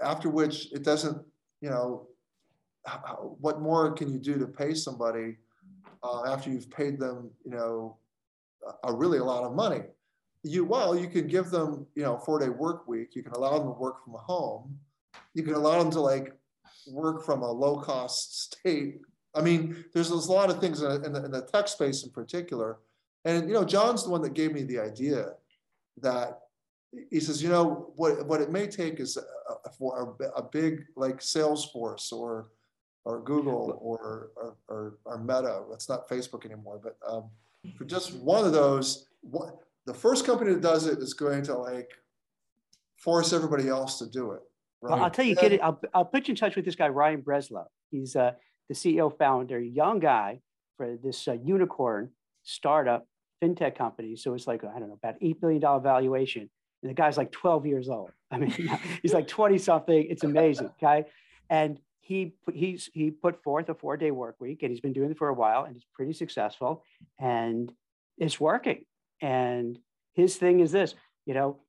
[0.03, 1.19] after which it doesn't,
[1.61, 2.09] you know,
[2.87, 5.37] how, what more can you do to pay somebody
[6.03, 7.97] uh, after you've paid them, you know,
[8.85, 9.83] a, a really a lot of money?
[10.45, 13.15] You well, you can give them, you know, four day work week.
[13.15, 14.77] You can allow them to work from home.
[15.35, 16.37] You can allow them to like
[16.87, 19.01] work from a low cost state.
[19.35, 22.79] I mean, there's, a lot of things in the, in the, tech space in particular.
[23.25, 25.31] And, you know, John's the one that gave me the idea
[26.03, 26.41] that
[27.11, 30.85] he says, you know, what what it may take is a, for a, a, big
[30.95, 32.49] like Salesforce or
[33.05, 35.63] or Google or or, or, or Meta.
[35.73, 37.31] It's not Facebook anymore, but um,
[37.77, 39.57] for just one of those, what,
[39.87, 41.91] the first company that does it is going to like
[42.97, 44.43] force everybody else to do it.
[44.83, 44.95] Right?
[44.95, 45.61] Well, I'll tell you, get it.
[45.63, 47.67] I'll, I'll put you in touch with this guy, Ryan Breslow.
[47.91, 48.33] He's uh,
[48.69, 50.41] the CEO founder, young guy
[50.77, 52.11] for this uh, unicorn
[52.43, 53.07] startup
[53.43, 54.17] fintech company.
[54.17, 56.51] So it's like, I don't know, about $8 billion valuation.
[56.83, 58.11] And the guy's like 12 years old.
[58.31, 58.51] I mean,
[59.03, 60.07] he's like 20 something.
[60.11, 60.71] It's amazing.
[60.83, 61.05] Okay.
[61.49, 65.13] And he he's he put forth a four day work week and he's been doing
[65.13, 66.83] it for a while and it's pretty successful
[67.21, 67.73] and
[68.19, 68.85] it's working.
[69.21, 69.79] And
[70.15, 71.61] his thing is this, you know,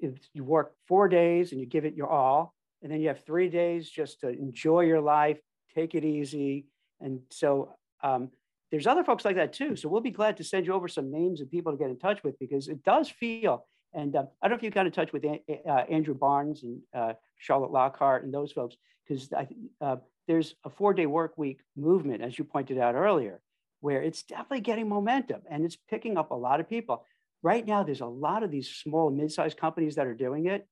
[0.00, 2.55] if you work four days and you give it your all,
[2.86, 5.40] and then you have three days just to enjoy your life,
[5.74, 6.66] take it easy.
[7.00, 8.30] And so um,
[8.70, 9.74] there's other folks like that too.
[9.74, 11.98] So we'll be glad to send you over some names of people to get in
[11.98, 13.66] touch with because it does feel.
[13.92, 16.80] And uh, I don't know if you got in touch with uh, Andrew Barnes and
[16.94, 19.32] uh, Charlotte Lockhart and those folks because
[19.80, 19.96] uh,
[20.28, 23.40] there's a four-day work week movement, as you pointed out earlier,
[23.80, 27.04] where it's definitely getting momentum and it's picking up a lot of people.
[27.42, 30.68] Right now, there's a lot of these small and mid-sized companies that are doing it,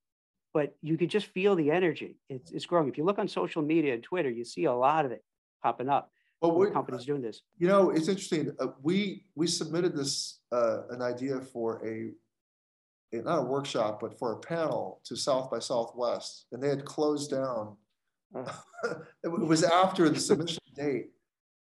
[0.55, 2.17] but you could just feel the energy.
[2.31, 2.89] It's, it's growing.
[2.89, 5.23] If you look on social media and Twitter, you see a lot of it
[5.63, 6.13] popping up.
[6.41, 7.43] Well, we, companies doing this.
[7.59, 8.53] You know, it's interesting.
[8.61, 14.19] Uh, we we submitted this uh, an idea for a, a, not a workshop, but
[14.19, 17.77] for a panel to South by Southwest, and they had closed down.
[19.25, 21.11] it was after the submission date,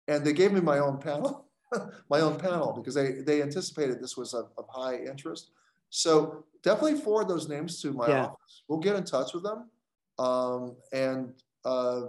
[0.08, 1.48] and they gave me my own panel,
[2.08, 5.50] my own panel because they they anticipated this was of, of high interest.
[5.95, 8.24] So definitely forward those names to my yeah.
[8.24, 8.62] office.
[8.66, 9.70] We'll get in touch with them,
[10.18, 11.32] um, and.
[11.64, 12.07] Uh,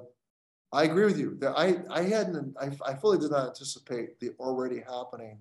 [0.73, 1.37] I agree with you.
[1.39, 5.37] That I I hadn't I, I fully did not anticipate the already happening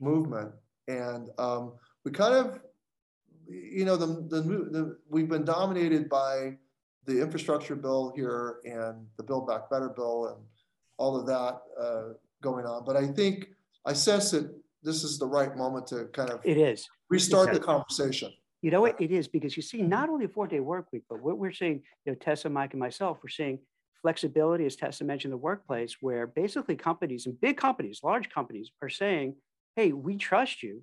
[0.00, 0.50] movement,
[0.88, 1.74] and um,
[2.04, 2.58] we kind of,
[3.48, 6.58] you know, the, the the we've been dominated by
[7.04, 10.44] the infrastructure bill here and the Build Back Better bill and
[10.98, 12.84] all of that uh, going on.
[12.84, 13.50] But I think
[13.84, 14.52] I sense that
[14.82, 18.32] this is the right moment to kind of it is restart the conversation.
[18.62, 21.02] You know what it is because you see not only a four day work week,
[21.08, 23.58] but what we're seeing, you know, Tessa, Mike, and myself, we're seeing
[24.02, 28.88] flexibility, as Tessa mentioned, the workplace, where basically companies and big companies, large companies are
[28.88, 29.34] saying,
[29.74, 30.82] hey, we trust you.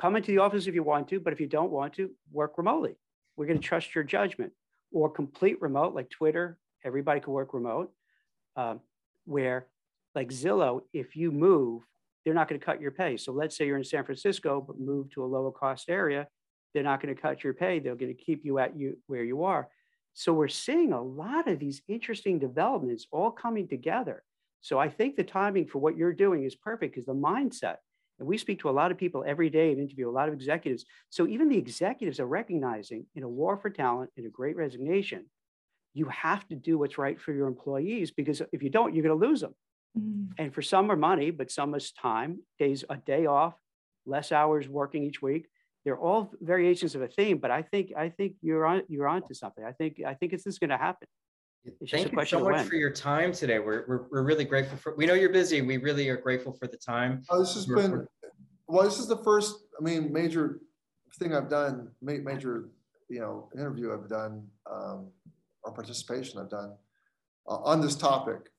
[0.00, 2.58] Come into the office if you want to, but if you don't want to, work
[2.58, 2.94] remotely.
[3.36, 4.52] We're going to trust your judgment.
[4.92, 7.90] Or complete remote, like Twitter, everybody can work remote.
[8.56, 8.80] Um,
[9.24, 9.66] where,
[10.14, 11.82] like Zillow, if you move,
[12.24, 13.16] they're not going to cut your pay.
[13.16, 16.28] So let's say you're in San Francisco, but move to a lower cost area,
[16.72, 17.78] they're not going to cut your pay.
[17.78, 19.68] They're going to keep you at you where you are.
[20.14, 24.22] So we're seeing a lot of these interesting developments all coming together.
[24.60, 27.76] So I think the timing for what you're doing is perfect because the mindset,
[28.18, 30.34] and we speak to a lot of people every day and interview a lot of
[30.34, 30.84] executives.
[31.10, 35.24] So even the executives are recognizing in a war for talent, in a great resignation,
[35.94, 39.18] you have to do what's right for your employees because if you don't, you're going
[39.18, 39.54] to lose them.
[39.98, 40.28] Mm.
[40.38, 43.54] And for some are money, but some is time, days, a day off,
[44.06, 45.48] less hours working each week
[45.84, 49.34] they're all variations of a theme, but I think I think you're on you're onto
[49.34, 49.64] something.
[49.64, 51.08] I think I think this is going to happen.
[51.64, 53.60] It's Thank you so much for your time today.
[53.60, 54.96] We're, we're, we're really grateful for.
[54.96, 55.60] We know you're busy.
[55.60, 57.22] We really are grateful for the time.
[57.30, 58.06] Oh, this has we're, been
[58.66, 58.84] well.
[58.84, 59.54] This is the first.
[59.78, 60.60] I mean, major
[61.18, 61.88] thing I've done.
[62.00, 62.68] Major,
[63.08, 65.08] you know, interview I've done um,
[65.62, 66.74] or participation I've done
[67.48, 68.50] uh, on this topic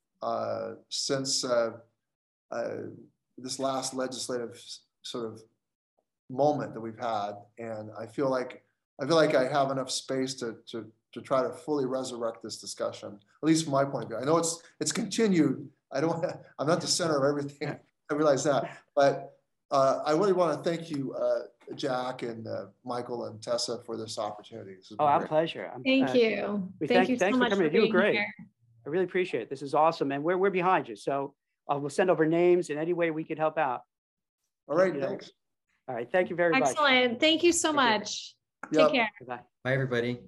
[0.90, 1.72] since uh,
[2.52, 2.70] uh
[3.38, 4.62] this last legislative
[5.02, 5.42] sort of
[6.30, 8.64] moment that we've had, and I feel like
[9.02, 12.58] I feel like I have enough space to to to try to fully resurrect this
[12.58, 14.18] discussion, at least from my point of view.
[14.18, 15.68] I know it's it's continued.
[15.92, 16.26] I don't.
[16.60, 17.76] I'm not the center of everything.
[18.12, 19.34] I realize that, but
[19.72, 23.98] uh, I really want to thank you, uh, Jack and uh, Michael and Tessa, for
[23.98, 24.76] this opportunity.
[24.76, 25.30] This oh, our great.
[25.30, 25.72] pleasure.
[25.74, 26.72] I'm, thank uh, you.
[26.80, 27.72] Thank, thank, you thanks so for coming.
[27.72, 28.16] For you great.
[28.16, 28.28] Here.
[28.86, 29.50] I really appreciate it.
[29.50, 30.96] This is awesome, and we're we're behind you.
[30.96, 31.34] So
[31.72, 33.82] uh, we'll send over names in any way we can help out.
[34.68, 34.94] All right.
[34.94, 35.32] You thanks.
[35.88, 36.10] All right.
[36.12, 36.78] Thank you very Excellent.
[36.78, 36.94] much.
[36.94, 37.20] Excellent.
[37.20, 38.36] Thank you so much.
[38.74, 39.10] Take care.
[39.28, 40.20] Bye, Bye everybody.